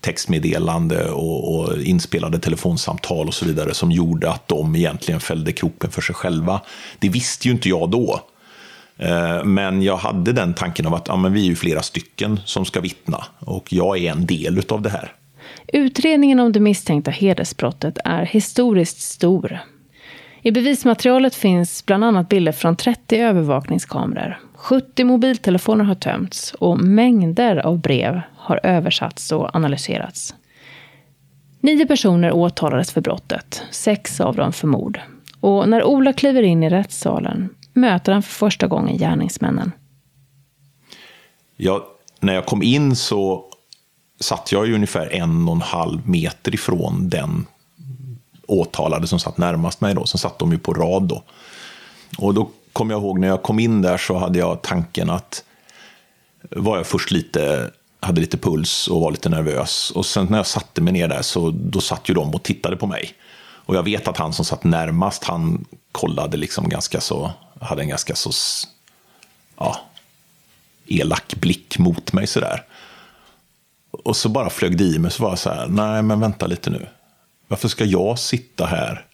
textmeddelande 0.00 1.10
och, 1.10 1.58
och, 1.58 1.82
inspelade 1.82 2.38
telefonsamtal 2.38 3.26
och 3.26 3.34
så 3.34 3.44
vidare 3.44 3.74
som 3.74 3.90
gjorde 3.90 4.30
att 4.30 4.48
de 4.48 4.76
egentligen 4.76 5.20
fällde 5.20 5.52
kroppen 5.52 5.90
för 5.90 6.02
sig 6.02 6.14
själva. 6.14 6.60
Det 6.98 7.08
visste 7.08 7.48
ju 7.48 7.54
inte 7.54 7.68
jag 7.68 7.90
då. 7.90 8.20
Eh, 8.98 9.44
men 9.44 9.82
jag 9.82 9.96
hade 9.96 10.32
den 10.32 10.54
tanken 10.54 10.86
av 10.86 10.94
att 10.94 11.08
ja, 11.08 11.16
men 11.16 11.32
vi 11.32 11.40
är 11.40 11.46
ju 11.46 11.56
flera 11.56 11.82
stycken 11.82 12.40
som 12.44 12.64
ska 12.64 12.80
vittna 12.80 13.24
och 13.38 13.72
jag 13.72 13.98
är 13.98 14.10
en 14.10 14.26
del 14.26 14.62
av 14.68 14.82
det 14.82 14.90
här. 14.90 15.12
Utredningen 15.68 16.40
om 16.40 16.52
det 16.52 16.60
misstänkta 16.60 17.10
hedersbrottet 17.10 17.98
är 18.04 18.22
historiskt 18.22 19.00
stor. 19.00 19.58
I 20.42 20.50
bevismaterialet 20.50 21.34
finns 21.34 21.86
bland 21.86 22.04
annat 22.04 22.28
bilder 22.28 22.52
från 22.52 22.76
30 22.76 23.16
övervakningskameror. 23.16 24.38
70 24.56 25.04
mobiltelefoner 25.04 25.84
har 25.84 25.94
tömts 25.94 26.54
och 26.54 26.80
mängder 26.80 27.56
av 27.56 27.78
brev 27.78 28.20
har 28.36 28.60
översatts 28.62 29.32
och 29.32 29.56
analyserats. 29.56 30.34
Nio 31.60 31.86
personer 31.86 32.32
åtalades 32.32 32.92
för 32.92 33.00
brottet, 33.00 33.62
sex 33.70 34.20
av 34.20 34.36
dem 34.36 34.52
för 34.52 34.66
mord. 34.66 35.00
Och 35.40 35.68
när 35.68 35.84
Ola 35.84 36.12
kliver 36.12 36.42
in 36.42 36.62
i 36.62 36.70
rättssalen 36.70 37.48
möter 37.72 38.12
han 38.12 38.22
för 38.22 38.32
första 38.32 38.66
gången 38.66 38.98
gärningsmännen. 38.98 39.72
Ja, 41.56 41.86
när 42.20 42.34
jag 42.34 42.46
kom 42.46 42.62
in 42.62 42.96
så 42.96 43.44
satt 44.20 44.52
jag 44.52 44.66
ju 44.66 44.74
ungefär 44.74 45.14
en 45.14 45.48
och 45.48 45.54
en 45.54 45.60
halv 45.60 46.08
meter 46.08 46.54
ifrån 46.54 47.08
den 47.08 47.46
åtalade 48.46 49.06
som 49.06 49.18
satt 49.18 49.38
närmast 49.38 49.80
mig. 49.80 49.94
Då. 49.94 50.06
Sen 50.06 50.18
satt 50.18 50.38
de 50.38 50.52
ju 50.52 50.58
på 50.58 50.74
rad. 50.74 51.02
Då. 51.02 51.22
Och 52.18 52.34
då 52.34 52.48
Kommer 52.76 52.94
jag 52.94 53.02
ihåg 53.02 53.18
när 53.18 53.28
jag 53.28 53.42
kom 53.42 53.58
in 53.58 53.82
där 53.82 53.96
så 53.96 54.16
hade 54.18 54.38
jag 54.38 54.62
tanken 54.62 55.10
att 55.10 55.44
var 56.50 56.76
jag 56.76 56.86
först 56.86 57.10
lite, 57.10 57.70
hade 58.00 58.20
lite 58.20 58.38
puls 58.38 58.88
och 58.88 59.00
var 59.00 59.10
lite 59.10 59.28
nervös. 59.28 59.90
Och 59.90 60.06
sen 60.06 60.26
när 60.30 60.36
jag 60.36 60.46
satte 60.46 60.80
mig 60.80 60.92
ner 60.92 61.08
där 61.08 61.22
så 61.22 61.50
då 61.50 61.80
satt 61.80 62.08
ju 62.08 62.14
de 62.14 62.34
och 62.34 62.42
tittade 62.42 62.76
på 62.76 62.86
mig. 62.86 63.12
Och 63.38 63.76
jag 63.76 63.82
vet 63.82 64.08
att 64.08 64.16
han 64.16 64.32
som 64.32 64.44
satt 64.44 64.64
närmast, 64.64 65.24
han 65.24 65.64
kollade 65.92 66.36
liksom 66.36 66.68
ganska 66.68 67.00
så, 67.00 67.30
hade 67.60 67.82
en 67.82 67.88
ganska 67.88 68.14
så 68.14 68.30
ja, 69.58 69.80
elak 70.86 71.34
blick 71.34 71.78
mot 71.78 72.12
mig 72.12 72.26
sådär. 72.26 72.64
Och 73.90 74.16
så 74.16 74.28
bara 74.28 74.50
flög 74.50 74.78
det 74.78 74.84
i 74.84 74.98
mig, 74.98 75.10
så 75.10 75.22
var 75.22 75.30
jag 75.30 75.38
så 75.38 75.50
här, 75.50 75.66
nej 75.68 76.02
men 76.02 76.20
vänta 76.20 76.46
lite 76.46 76.70
nu. 76.70 76.88
Varför 77.48 77.68
ska 77.68 77.84
jag 77.84 78.18
sitta 78.18 78.66
här 78.66 79.04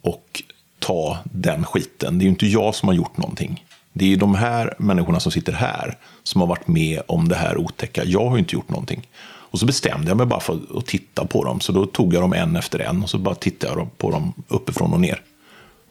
och 0.00 0.42
ta 0.86 1.18
den 1.24 1.64
skiten? 1.64 2.18
Det 2.18 2.22
är 2.22 2.26
ju 2.26 2.30
inte 2.30 2.46
jag 2.46 2.74
som 2.74 2.88
har 2.88 2.94
gjort 2.94 3.16
någonting. 3.16 3.64
Det 3.92 4.04
är 4.04 4.08
ju 4.08 4.16
de 4.16 4.34
här 4.34 4.74
människorna 4.78 5.20
som 5.20 5.32
sitter 5.32 5.52
här 5.52 5.98
som 6.22 6.40
har 6.40 6.48
varit 6.48 6.68
med 6.68 7.02
om 7.06 7.28
det 7.28 7.34
här 7.34 7.58
otäcka. 7.58 8.04
Jag 8.04 8.24
har 8.24 8.36
ju 8.36 8.38
inte 8.38 8.54
gjort 8.54 8.68
någonting. 8.68 9.08
Och 9.24 9.58
så 9.58 9.66
bestämde 9.66 10.08
jag 10.08 10.16
mig 10.16 10.26
bara 10.26 10.40
för 10.40 10.60
att 10.74 10.86
titta 10.86 11.26
på 11.26 11.44
dem. 11.44 11.60
Så 11.60 11.72
då 11.72 11.86
tog 11.86 12.14
jag 12.14 12.22
dem 12.22 12.32
en 12.32 12.56
efter 12.56 12.78
en 12.78 13.02
och 13.02 13.10
så 13.10 13.18
bara 13.18 13.34
tittade 13.34 13.72
jag 13.72 13.98
på 13.98 14.10
dem 14.10 14.32
uppifrån 14.48 14.92
och 14.92 15.00
ner. 15.00 15.22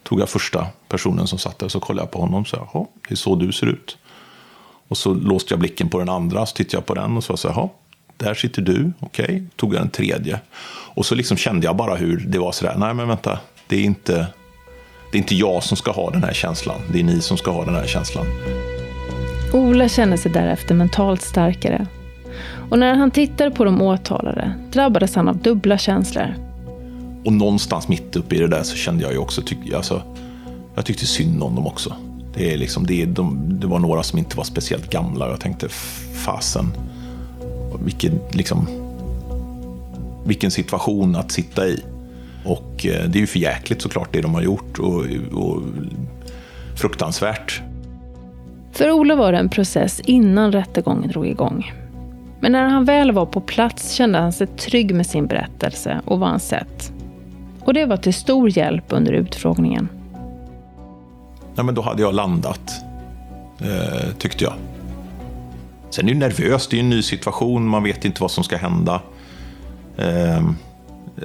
Tog 0.02 0.20
jag 0.20 0.28
första 0.28 0.66
personen 0.88 1.26
som 1.26 1.38
satt 1.38 1.58
där 1.58 1.66
och 1.66 1.72
så 1.72 1.80
kollade 1.80 2.02
jag 2.02 2.10
på 2.10 2.20
honom 2.20 2.40
och 2.40 2.48
sa, 2.48 2.68
jaha, 2.72 2.86
det 3.08 3.14
är 3.14 3.16
så 3.16 3.36
du 3.36 3.52
ser 3.52 3.66
ut. 3.66 3.98
Och 4.88 4.96
så 4.96 5.14
låste 5.14 5.52
jag 5.52 5.60
blicken 5.60 5.88
på 5.88 5.98
den 5.98 6.08
andra, 6.08 6.46
så 6.46 6.56
tittade 6.56 6.76
jag 6.76 6.86
på 6.86 6.94
den 6.94 7.16
och 7.16 7.24
så 7.24 7.36
sa, 7.36 7.48
jaha, 7.48 7.68
där 8.16 8.34
sitter 8.34 8.62
du, 8.62 8.92
okej. 9.00 9.24
Okay. 9.24 9.42
Tog 9.56 9.74
jag 9.74 9.80
den 9.80 9.90
tredje. 9.90 10.40
Och 10.94 11.06
så 11.06 11.14
liksom 11.14 11.36
kände 11.36 11.66
jag 11.66 11.76
bara 11.76 11.94
hur 11.94 12.16
det 12.16 12.38
var 12.38 12.52
sådär, 12.52 12.74
nej 12.78 12.94
men 12.94 13.08
vänta, 13.08 13.38
det 13.66 13.76
är 13.76 13.82
inte, 13.82 14.26
det 15.12 15.18
är 15.18 15.20
inte 15.20 15.34
jag 15.34 15.62
som 15.62 15.76
ska 15.76 15.90
ha 15.90 16.10
den 16.10 16.24
här 16.24 16.32
känslan, 16.32 16.80
det 16.92 17.00
är 17.00 17.04
ni 17.04 17.20
som 17.20 17.36
ska 17.36 17.50
ha 17.50 17.64
den 17.64 17.74
här 17.74 17.86
känslan. 17.86 18.26
Ola 19.52 19.88
kände 19.88 20.18
sig 20.18 20.32
därefter 20.32 20.74
mentalt 20.74 21.22
starkare. 21.22 21.86
Och 22.70 22.78
när 22.78 22.94
han 22.94 23.10
tittade 23.10 23.50
på 23.50 23.64
de 23.64 23.82
åtalade 23.82 24.52
drabbades 24.72 25.14
han 25.14 25.28
av 25.28 25.36
dubbla 25.36 25.78
känslor. 25.78 26.34
Och 27.24 27.32
någonstans 27.32 27.88
mitt 27.88 28.16
uppe 28.16 28.36
i 28.36 28.38
det 28.38 28.48
där 28.48 28.62
så 28.62 28.76
kände 28.76 29.02
jag 29.02 29.12
ju 29.12 29.18
också, 29.18 29.42
tyck, 29.42 29.72
alltså, 29.72 30.02
jag 30.74 30.84
tyckte 30.84 31.06
synd 31.06 31.42
om 31.42 31.54
dem 31.54 31.66
också. 31.66 31.94
Det, 32.34 32.52
är 32.52 32.58
liksom, 32.58 32.86
det, 32.86 33.04
de, 33.04 33.46
det 33.60 33.66
var 33.66 33.78
några 33.78 34.02
som 34.02 34.18
inte 34.18 34.36
var 34.36 34.44
speciellt 34.44 34.90
gamla 34.90 35.24
och 35.24 35.32
jag 35.32 35.40
tänkte, 35.40 35.68
fasen, 36.24 36.72
vilken, 37.84 38.18
liksom, 38.30 38.66
vilken 40.24 40.50
situation 40.50 41.16
att 41.16 41.32
sitta 41.32 41.66
i. 41.66 41.82
Och 42.46 42.86
eh, 42.86 43.08
det 43.08 43.18
är 43.18 43.20
ju 43.20 43.26
för 43.26 43.38
jäkligt 43.38 43.82
såklart 43.82 44.08
det 44.12 44.20
de 44.20 44.34
har 44.34 44.42
gjort 44.42 44.78
och, 44.78 45.04
och 45.32 45.62
fruktansvärt. 46.76 47.62
För 48.72 48.90
Ola 48.90 49.16
var 49.16 49.32
det 49.32 49.38
en 49.38 49.48
process 49.48 50.00
innan 50.00 50.52
rättegången 50.52 51.10
drog 51.10 51.26
igång. 51.26 51.72
Men 52.40 52.52
när 52.52 52.64
han 52.64 52.84
väl 52.84 53.12
var 53.12 53.26
på 53.26 53.40
plats 53.40 53.92
kände 53.92 54.18
han 54.18 54.32
sig 54.32 54.46
trygg 54.46 54.94
med 54.94 55.06
sin 55.06 55.26
berättelse 55.26 56.00
och 56.04 56.18
vad 56.18 56.28
han 56.28 56.40
sett. 56.40 56.92
Och 57.60 57.74
det 57.74 57.86
var 57.86 57.96
till 57.96 58.14
stor 58.14 58.58
hjälp 58.58 58.84
under 58.88 59.12
utfrågningen. 59.12 59.88
Ja, 61.54 61.62
men 61.62 61.74
då 61.74 61.82
hade 61.82 62.02
jag 62.02 62.14
landat, 62.14 62.72
eh, 63.60 64.10
tyckte 64.18 64.44
jag. 64.44 64.54
Sen 65.90 66.08
är 66.08 66.12
det 66.12 66.18
nervöst, 66.18 66.70
det 66.70 66.76
är 66.76 66.80
en 66.80 66.90
ny 66.90 67.02
situation, 67.02 67.68
man 67.68 67.82
vet 67.82 68.04
inte 68.04 68.22
vad 68.22 68.30
som 68.30 68.44
ska 68.44 68.56
hända. 68.56 69.00
Eh, 69.96 70.42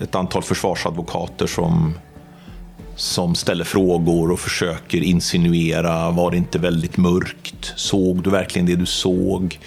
ett 0.02 0.16
antal 0.16 0.44
försvarsadvokater 0.44 1.48
som, 1.48 1.94
som 2.96 3.36
ställer 3.36 3.64
frågor 3.64 4.32
och 4.32 4.40
försöker 4.40 5.04
insinuera. 5.04 6.12
Var 6.12 6.32
det 6.32 6.38
inte 6.38 6.60
väldigt 6.60 6.98
mörkt? 6.98 7.74
Såg 7.76 8.24
du 8.24 8.30
verkligen 8.30 8.66
det 8.66 8.76
du 8.76 8.86
såg? 8.86 9.60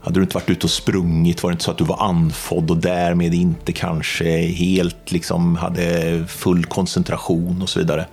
Hade 0.00 0.18
du 0.18 0.22
inte 0.22 0.34
varit 0.34 0.50
ute 0.50 0.66
och 0.66 0.70
sprungit? 0.70 1.42
Var 1.42 1.50
det 1.50 1.52
inte 1.52 1.64
så 1.64 1.70
att 1.70 1.78
du 1.78 1.84
var 1.84 2.02
andfådd 2.02 2.70
och 2.70 2.76
därmed 2.76 3.34
inte 3.34 3.72
kanske 3.72 4.46
helt 4.46 5.12
liksom 5.12 5.56
hade 5.56 6.24
full 6.28 6.64
koncentration 6.64 7.62
och 7.62 7.68
så 7.68 7.78
vidare? 7.78 8.06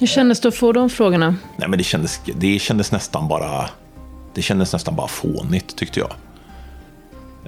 Hur 0.00 0.06
kändes 0.06 0.40
det 0.40 0.48
att 0.48 0.54
få 0.54 0.72
de 0.72 0.90
frågorna? 0.90 1.36
Nej, 1.56 1.68
men 1.68 1.78
det 1.78 1.84
kändes, 1.84 2.20
det 2.36 2.58
kändes 2.58 2.92
nästan 2.92 3.28
bara 3.28 3.68
det 4.34 4.42
kändes 4.42 4.72
nästan 4.72 4.96
bara 4.96 5.08
fånigt 5.08 5.76
tyckte 5.76 6.00
jag. 6.00 6.12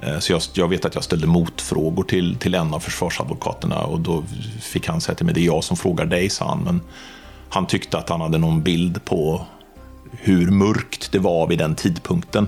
Eh, 0.03 0.19
så 0.19 0.31
jag, 0.31 0.41
jag, 0.53 0.67
vet 0.67 0.85
att 0.85 0.95
jag 0.95 1.03
ställde 1.03 1.27
motfrågor 1.27 2.03
till, 2.03 2.35
till 2.35 2.55
en 2.55 2.73
av 2.73 2.79
försvarsadvokaterna 2.79 3.83
och 3.83 3.99
då 3.99 4.23
fick 4.61 4.87
han 4.87 5.01
säga 5.01 5.15
till 5.15 5.25
mig, 5.25 5.35
det 5.35 5.41
är 5.41 5.45
jag 5.45 5.63
som 5.63 5.77
frågar 5.77 6.05
dig, 6.05 6.29
sa 6.29 6.47
han. 6.47 6.63
Men 6.63 6.81
han 7.49 7.67
tyckte 7.67 7.97
att 7.97 8.09
han 8.09 8.21
hade 8.21 8.37
någon 8.37 8.63
bild 8.63 9.05
på 9.05 9.45
hur 10.11 10.51
mörkt 10.51 11.11
det 11.11 11.19
var 11.19 11.47
vid 11.47 11.59
den 11.59 11.75
tidpunkten. 11.75 12.47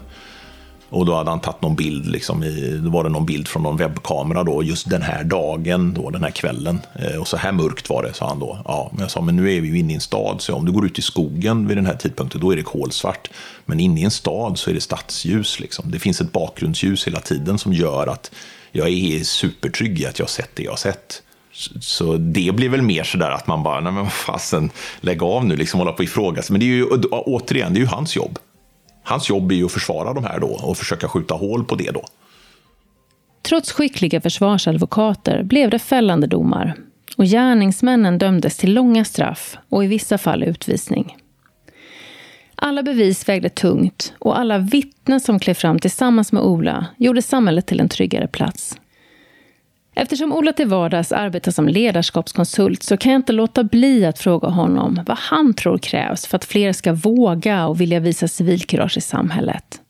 Och 0.89 1.06
då 1.06 1.15
hade 1.15 1.30
han 1.30 1.39
tagit 1.39 1.62
någon 1.62 1.75
bild, 1.75 2.06
liksom 2.06 2.43
i, 2.43 2.80
då 2.84 2.89
var 2.89 3.04
det 3.04 3.10
någon 3.10 3.25
bild 3.25 3.47
från 3.47 3.63
någon 3.63 3.78
webbkamera 3.78 4.43
då, 4.43 4.63
just 4.63 4.89
den 4.89 5.02
här 5.02 5.23
dagen, 5.23 5.93
då, 5.93 6.10
den 6.10 6.23
här 6.23 6.32
kvällen. 6.32 6.80
Eh, 6.95 7.19
och 7.19 7.28
så 7.28 7.38
här 7.38 7.52
mörkt 7.52 7.89
var 7.89 8.04
det, 8.04 8.13
sa 8.13 8.28
han 8.28 8.39
då. 8.39 8.60
Ja, 8.65 8.89
men 8.93 9.02
jag 9.02 9.12
sa, 9.12 9.21
men 9.21 9.36
nu 9.36 9.56
är 9.56 9.62
vi 9.62 9.67
ju 9.67 9.80
inne 9.80 9.91
i 9.91 9.95
en 9.95 10.02
stad, 10.02 10.41
så 10.41 10.56
om 10.56 10.65
du 10.65 10.71
går 10.71 10.86
ut 10.86 10.99
i 10.99 11.02
skogen 11.02 11.67
vid 11.67 11.78
den 11.78 11.86
här 11.86 11.95
tidpunkten, 11.95 12.41
då 12.41 12.52
är 12.52 12.56
det 12.56 12.63
kolsvart. 12.63 13.30
Men 13.65 13.80
inne 13.80 14.02
i 14.02 14.04
en 14.04 14.12
stad 14.12 14.60
så 14.60 14.69
är 14.69 14.73
det 14.73 14.82
stadsljus, 14.82 15.60
liksom. 15.60 15.91
Det 15.91 15.99
finns 15.99 16.21
ett 16.21 16.32
bakgrundsljus 16.32 17.08
hela 17.08 17.19
tiden 17.19 17.58
som 17.58 17.73
gör 17.73 18.08
att 18.08 18.32
jag 18.71 18.89
är 18.89 19.23
supertrygg 19.23 20.02
i 20.02 20.06
att 20.06 20.19
jag 20.19 20.25
har 20.25 20.30
sett 20.30 20.56
det 20.56 20.63
jag 20.63 20.71
har 20.71 20.78
sett. 20.78 21.21
Så 21.82 22.17
det 22.17 22.56
blir 22.56 22.69
väl 22.69 22.82
mer 22.82 23.04
sådär 23.04 23.32
att 23.32 23.47
man 23.47 23.63
bara, 23.63 23.80
nej 23.80 23.93
men 23.93 24.04
vad 24.04 24.13
fasen, 24.13 24.69
lägg 25.02 25.23
av 25.23 25.45
nu, 25.45 25.56
liksom 25.56 25.80
hålla 25.80 25.91
på 25.91 25.97
och 25.97 26.04
ifrågasätta. 26.04 26.54
Men 26.54 26.60
det 26.60 26.65
är 26.65 26.67
ju, 26.67 26.86
återigen, 27.12 27.73
det 27.73 27.80
är 27.80 27.82
ju 27.82 27.88
hans 27.88 28.15
jobb. 28.15 28.39
Hans 29.03 29.29
jobb 29.29 29.51
är 29.51 29.55
ju 29.55 29.65
att 29.65 29.71
försvara 29.71 30.13
de 30.13 30.23
här 30.23 30.39
då 30.39 30.47
och 30.47 30.77
försöka 30.77 31.07
skjuta 31.07 31.33
hål 31.33 31.65
på 31.65 31.75
det 31.75 31.91
då. 31.91 32.05
Trots 33.41 33.71
skickliga 33.71 34.21
försvarsadvokater 34.21 35.43
blev 35.43 35.69
det 35.69 35.79
fällande 35.79 36.27
domar 36.27 36.75
och 37.17 37.25
gärningsmännen 37.25 38.17
dömdes 38.17 38.57
till 38.57 38.73
långa 38.73 39.05
straff 39.05 39.57
och 39.69 39.83
i 39.83 39.88
vissa 39.88 40.17
fall 40.17 40.43
utvisning. 40.43 41.17
Alla 42.55 42.83
bevis 42.83 43.29
vägde 43.29 43.49
tungt 43.49 44.13
och 44.19 44.39
alla 44.39 44.57
vittnen 44.57 45.19
som 45.19 45.39
klev 45.39 45.53
fram 45.53 45.79
tillsammans 45.79 46.31
med 46.31 46.43
Ola 46.43 46.85
gjorde 46.97 47.21
samhället 47.21 47.67
till 47.67 47.79
en 47.79 47.89
tryggare 47.89 48.27
plats. 48.27 48.78
Eftersom 50.01 50.33
Ola 50.33 50.53
till 50.53 50.67
vardags 50.67 51.12
arbetar 51.12 51.51
som 51.51 51.67
ledarskapskonsult 51.67 52.83
så 52.83 52.97
kan 52.97 53.12
jag 53.12 53.19
inte 53.19 53.33
låta 53.33 53.63
bli 53.63 54.05
att 54.05 54.19
fråga 54.19 54.47
honom 54.47 55.03
vad 55.07 55.17
han 55.17 55.53
tror 55.53 55.77
krävs 55.77 56.25
för 56.25 56.38
att 56.38 56.45
fler 56.45 56.73
ska 56.73 56.93
våga 56.93 57.67
och 57.67 57.81
vilja 57.81 57.99
visa 57.99 58.27
civilkurage 58.27 58.97
i 58.97 59.01
samhället. 59.01 59.81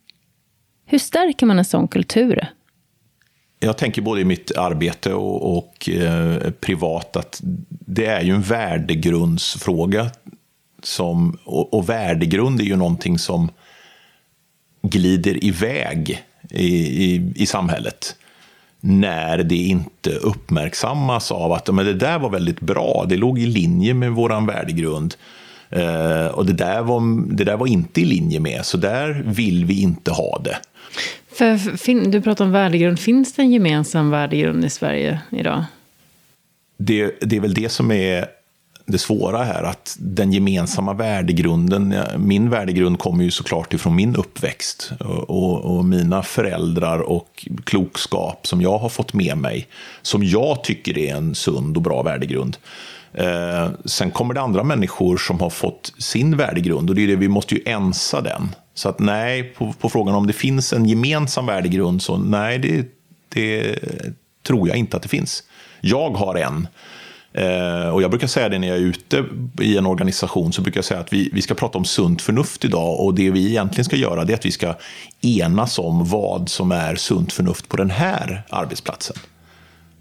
Hur 0.85 0.99
stärker 0.99 1.45
man 1.45 1.59
en 1.59 1.65
sån 1.65 1.87
kultur? 1.87 2.47
Jag 3.59 3.77
tänker 3.77 4.01
både 4.01 4.21
i 4.21 4.25
mitt 4.25 4.57
arbete 4.57 5.13
och, 5.13 5.57
och 5.57 5.89
eh, 5.89 6.51
privat 6.51 7.15
att 7.15 7.39
det 7.69 8.05
är 8.05 8.21
ju 8.21 8.33
en 8.33 8.41
värdegrundsfråga. 8.41 10.11
Som, 10.83 11.37
och, 11.45 11.73
och 11.73 11.89
värdegrund 11.89 12.59
är 12.59 12.65
ju 12.65 12.75
någonting 12.75 13.19
som 13.19 13.51
glider 14.81 15.43
iväg 15.45 16.23
i, 16.49 16.67
i, 17.05 17.33
i 17.35 17.45
samhället 17.45 18.15
när 18.81 19.37
det 19.37 19.55
inte 19.55 20.09
uppmärksammas 20.09 21.31
av 21.31 21.51
att 21.51 21.73
men 21.73 21.85
det 21.85 21.93
där 21.93 22.19
var 22.19 22.29
väldigt 22.29 22.59
bra, 22.59 23.05
det 23.09 23.17
låg 23.17 23.39
i 23.39 23.45
linje 23.45 23.93
med 23.93 24.11
vår 24.11 24.47
värdegrund. 24.47 25.15
Eh, 25.69 26.25
och 26.25 26.45
det 26.45 26.53
där, 26.53 26.81
var, 26.81 27.27
det 27.35 27.43
där 27.43 27.57
var 27.57 27.67
inte 27.67 28.01
i 28.01 28.05
linje 28.05 28.39
med, 28.39 28.65
så 28.65 28.77
där 28.77 29.23
vill 29.25 29.65
vi 29.65 29.81
inte 29.81 30.11
ha 30.11 30.41
det. 30.43 30.57
För, 31.31 32.09
du 32.11 32.21
pratar 32.21 32.45
om 32.45 32.51
värdegrund, 32.51 32.99
finns 32.99 33.33
det 33.33 33.41
en 33.41 33.51
gemensam 33.51 34.09
värdegrund 34.09 34.65
i 34.65 34.69
Sverige 34.69 35.19
idag? 35.31 35.63
Det, 36.77 37.15
det 37.21 37.35
är 37.35 37.39
väl 37.39 37.53
det 37.53 37.69
som 37.69 37.91
är 37.91 38.25
det 38.91 38.97
svåra 38.97 39.43
här, 39.43 39.63
att 39.63 39.97
den 39.99 40.33
gemensamma 40.33 40.93
värdegrunden, 40.93 41.95
min 42.17 42.49
värdegrund 42.49 42.99
kommer 42.99 43.23
ju 43.23 43.31
såklart 43.31 43.73
ifrån 43.73 43.95
min 43.95 44.15
uppväxt 44.15 44.91
och, 45.27 45.77
och, 45.77 45.85
mina 45.85 46.23
föräldrar 46.23 46.99
och 46.99 47.47
klokskap 47.63 48.47
som 48.47 48.61
jag 48.61 48.77
har 48.77 48.89
fått 48.89 49.13
med 49.13 49.37
mig, 49.37 49.67
som 50.01 50.23
jag 50.23 50.63
tycker 50.63 50.97
är 50.97 51.15
en 51.15 51.35
sund 51.35 51.77
och 51.77 51.83
bra 51.83 52.03
värdegrund. 52.03 52.57
Eh, 53.13 53.69
sen 53.85 54.11
kommer 54.11 54.33
det 54.33 54.41
andra 54.41 54.63
människor 54.63 55.17
som 55.17 55.39
har 55.39 55.49
fått 55.49 55.93
sin 55.97 56.37
värdegrund 56.37 56.89
och 56.89 56.95
det 56.95 57.03
är 57.03 57.07
det, 57.07 57.15
vi 57.15 57.27
måste 57.27 57.55
ju 57.55 57.61
ensa 57.65 58.21
den. 58.21 58.55
Så 58.73 58.89
att 58.89 58.99
nej, 58.99 59.43
på, 59.43 59.73
på 59.73 59.89
frågan 59.89 60.15
om 60.15 60.27
det 60.27 60.33
finns 60.33 60.73
en 60.73 60.85
gemensam 60.85 61.45
värdegrund, 61.45 62.01
så 62.01 62.17
nej, 62.17 62.59
det, 62.59 62.87
det 63.29 63.79
tror 64.47 64.67
jag 64.67 64.77
inte 64.77 64.97
att 64.97 65.03
det 65.03 65.09
finns. 65.09 65.43
Jag 65.81 66.11
har 66.11 66.35
en. 66.35 66.67
Eh, 67.33 67.89
och 67.89 68.01
jag 68.01 68.09
brukar 68.09 68.27
säga 68.27 68.49
det 68.49 68.59
när 68.59 68.67
jag 68.67 68.77
är 68.77 68.81
ute 68.81 69.25
i 69.61 69.77
en 69.77 69.85
organisation, 69.85 70.53
så 70.53 70.61
brukar 70.61 70.77
jag 70.77 70.85
säga 70.85 70.99
att 70.99 71.13
vi, 71.13 71.29
vi 71.33 71.41
ska 71.41 71.53
prata 71.53 71.77
om 71.77 71.85
sunt 71.85 72.21
förnuft 72.21 72.65
idag 72.65 72.99
och 72.99 73.15
det 73.15 73.31
vi 73.31 73.47
egentligen 73.47 73.85
ska 73.85 73.95
göra 73.95 74.25
det 74.25 74.33
är 74.33 74.37
att 74.37 74.45
vi 74.45 74.51
ska 74.51 74.75
enas 75.21 75.79
om 75.79 76.05
vad 76.05 76.49
som 76.49 76.71
är 76.71 76.95
sunt 76.95 77.33
förnuft 77.33 77.69
på 77.69 77.77
den 77.77 77.89
här 77.89 78.43
arbetsplatsen. 78.49 79.15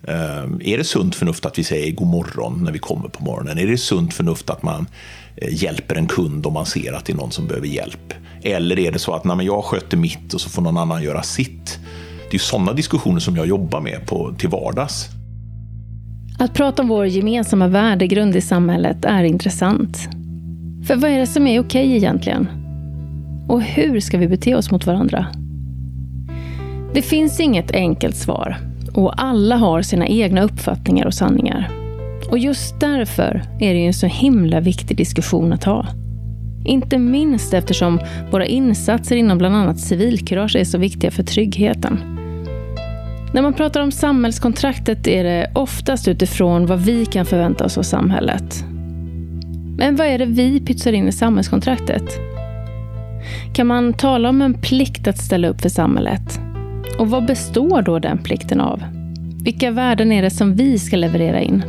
Eh, 0.02 0.44
är 0.60 0.78
det 0.78 0.84
sunt 0.84 1.14
förnuft 1.14 1.46
att 1.46 1.58
vi 1.58 1.64
säger 1.64 1.92
god 1.92 2.08
morgon 2.08 2.64
när 2.64 2.72
vi 2.72 2.78
kommer 2.78 3.08
på 3.08 3.24
morgonen? 3.24 3.58
Är 3.58 3.66
det 3.66 3.78
sunt 3.78 4.14
förnuft 4.14 4.50
att 4.50 4.62
man 4.62 4.86
eh, 5.36 5.62
hjälper 5.62 5.94
en 5.94 6.06
kund 6.06 6.46
om 6.46 6.52
man 6.52 6.66
ser 6.66 6.92
att 6.92 7.04
det 7.04 7.12
är 7.12 7.16
någon 7.16 7.32
som 7.32 7.46
behöver 7.46 7.66
hjälp? 7.66 8.14
Eller 8.42 8.78
är 8.78 8.92
det 8.92 8.98
så 8.98 9.14
att 9.14 9.24
nej, 9.24 9.46
jag 9.46 9.64
sköter 9.64 9.96
mitt 9.96 10.34
och 10.34 10.40
så 10.40 10.50
får 10.50 10.62
någon 10.62 10.76
annan 10.76 11.02
göra 11.02 11.22
sitt? 11.22 11.78
Det 12.30 12.36
är 12.36 12.38
sådana 12.38 12.72
diskussioner 12.72 13.20
som 13.20 13.36
jag 13.36 13.46
jobbar 13.46 13.80
med 13.80 14.06
på, 14.06 14.34
till 14.38 14.48
vardags. 14.48 15.17
Att 16.40 16.54
prata 16.54 16.82
om 16.82 16.88
vår 16.88 17.06
gemensamma 17.06 17.68
värdegrund 17.68 18.36
i 18.36 18.40
samhället 18.40 19.04
är 19.04 19.24
intressant. 19.24 20.08
För 20.86 20.96
vad 20.96 21.10
är 21.10 21.18
det 21.18 21.26
som 21.26 21.46
är 21.46 21.60
okej 21.60 21.96
egentligen? 21.96 22.48
Och 23.48 23.62
hur 23.62 24.00
ska 24.00 24.18
vi 24.18 24.28
bete 24.28 24.54
oss 24.54 24.70
mot 24.70 24.86
varandra? 24.86 25.26
Det 26.94 27.02
finns 27.02 27.40
inget 27.40 27.70
enkelt 27.70 28.16
svar 28.16 28.56
och 28.94 29.22
alla 29.22 29.56
har 29.56 29.82
sina 29.82 30.06
egna 30.06 30.42
uppfattningar 30.42 31.06
och 31.06 31.14
sanningar. 31.14 31.70
Och 32.30 32.38
just 32.38 32.80
därför 32.80 33.42
är 33.60 33.74
det 33.74 33.80
ju 33.80 33.86
en 33.86 33.94
så 33.94 34.06
himla 34.06 34.60
viktig 34.60 34.96
diskussion 34.96 35.52
att 35.52 35.64
ha. 35.64 35.86
Inte 36.64 36.98
minst 36.98 37.54
eftersom 37.54 38.00
våra 38.30 38.46
insatser 38.46 39.16
inom 39.16 39.38
bland 39.38 39.56
annat 39.56 39.80
civilkurage 39.80 40.56
är 40.56 40.64
så 40.64 40.78
viktiga 40.78 41.10
för 41.10 41.22
tryggheten. 41.22 42.17
När 43.32 43.42
man 43.42 43.54
pratar 43.54 43.80
om 43.80 43.92
samhällskontraktet 43.92 45.06
är 45.06 45.24
det 45.24 45.50
oftast 45.54 46.08
utifrån 46.08 46.66
vad 46.66 46.80
vi 46.80 47.06
kan 47.06 47.26
förvänta 47.26 47.64
oss 47.64 47.78
av 47.78 47.82
samhället. 47.82 48.64
Men 49.78 49.96
vad 49.96 50.06
är 50.06 50.18
det 50.18 50.26
vi 50.26 50.60
pytsar 50.60 50.92
in 50.92 51.08
i 51.08 51.12
samhällskontraktet? 51.12 52.04
Kan 53.54 53.66
man 53.66 53.92
tala 53.92 54.28
om 54.28 54.42
en 54.42 54.54
plikt 54.54 55.08
att 55.08 55.18
ställa 55.18 55.48
upp 55.48 55.60
för 55.60 55.68
samhället? 55.68 56.40
Och 56.98 57.10
vad 57.10 57.26
består 57.26 57.82
då 57.82 57.98
den 57.98 58.18
plikten 58.18 58.60
av? 58.60 58.82
Vilka 59.42 59.70
värden 59.70 60.12
är 60.12 60.22
det 60.22 60.30
som 60.30 60.54
vi 60.54 60.78
ska 60.78 60.96
leverera 60.96 61.40
in? 61.40 61.62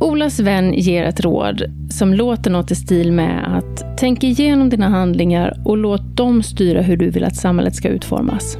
Olas 0.00 0.40
vän 0.40 0.72
ger 0.74 1.04
ett 1.04 1.20
råd 1.20 1.62
som 1.90 2.14
låter 2.14 2.50
något 2.50 2.70
i 2.70 2.74
stil 2.74 3.12
med 3.12 3.56
att 3.56 3.98
tänk 3.98 4.24
igenom 4.24 4.70
dina 4.70 4.88
handlingar 4.88 5.62
och 5.64 5.76
låt 5.76 6.16
dem 6.16 6.42
styra 6.42 6.82
hur 6.82 6.96
du 6.96 7.10
vill 7.10 7.24
att 7.24 7.36
samhället 7.36 7.74
ska 7.74 7.88
utformas. 7.88 8.58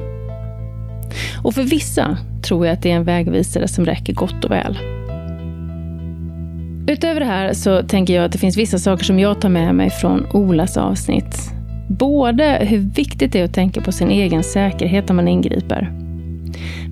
Och 1.42 1.55
för 1.55 1.62
vissa 1.62 2.18
tror 2.42 2.66
jag 2.66 2.73
att 2.73 2.83
det 2.83 2.90
är 2.90 2.96
en 2.96 3.05
vägvisare 3.05 3.68
som 3.68 3.85
räcker 3.85 4.12
gott 4.12 4.44
och 4.44 4.51
väl. 4.51 4.79
Utöver 6.87 7.20
det 7.20 7.27
här 7.27 7.53
så 7.53 7.83
tänker 7.83 8.14
jag 8.14 8.25
att 8.25 8.33
det 8.33 8.38
finns 8.38 8.57
vissa 8.57 8.79
saker 8.79 9.05
som 9.05 9.18
jag 9.18 9.40
tar 9.40 9.49
med 9.49 9.75
mig 9.75 9.90
från 9.90 10.27
Olas 10.33 10.77
avsnitt. 10.77 11.51
Både 11.88 12.59
hur 12.62 12.79
viktigt 12.79 13.33
det 13.33 13.40
är 13.40 13.44
att 13.44 13.55
tänka 13.55 13.81
på 13.81 13.92
sin 13.92 14.11
egen 14.11 14.42
säkerhet 14.42 15.09
när 15.09 15.14
man 15.14 15.29
ingriper. 15.29 15.92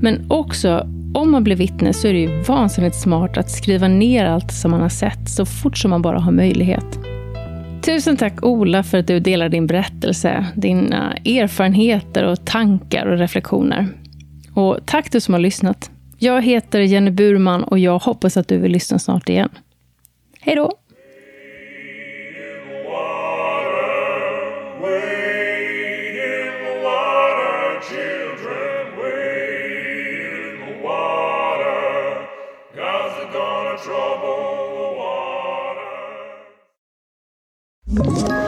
Men 0.00 0.30
också, 0.30 0.86
om 1.14 1.30
man 1.30 1.44
blir 1.44 1.56
vittne 1.56 1.92
så 1.92 2.08
är 2.08 2.12
det 2.12 2.18
ju 2.18 2.42
vansinnigt 2.42 2.96
smart 2.96 3.38
att 3.38 3.50
skriva 3.50 3.88
ner 3.88 4.24
allt 4.24 4.52
som 4.52 4.70
man 4.70 4.80
har 4.80 4.88
sett 4.88 5.28
så 5.28 5.46
fort 5.46 5.78
som 5.78 5.90
man 5.90 6.02
bara 6.02 6.18
har 6.18 6.32
möjlighet. 6.32 6.98
Tusen 7.82 8.16
tack 8.16 8.44
Ola 8.44 8.82
för 8.82 8.98
att 8.98 9.06
du 9.06 9.20
delar 9.20 9.48
din 9.48 9.66
berättelse, 9.66 10.46
dina 10.54 11.12
erfarenheter 11.14 12.24
och 12.24 12.44
tankar 12.44 13.06
och 13.06 13.18
reflektioner. 13.18 13.88
Och 14.58 14.78
tack 14.84 15.12
du 15.12 15.20
som 15.20 15.34
har 15.34 15.40
lyssnat. 15.40 15.90
Jag 16.18 16.42
heter 16.42 16.80
Jenny 16.80 17.10
Burman 17.10 17.64
och 17.64 17.78
jag 17.78 17.98
hoppas 17.98 18.36
att 18.36 18.48
du 18.48 18.58
vill 18.58 18.72
lyssna 18.72 18.98
snart 18.98 19.28
igen. 19.28 19.48
Hej 20.40 20.56
då! 20.56 20.72
Ett 38.00 38.47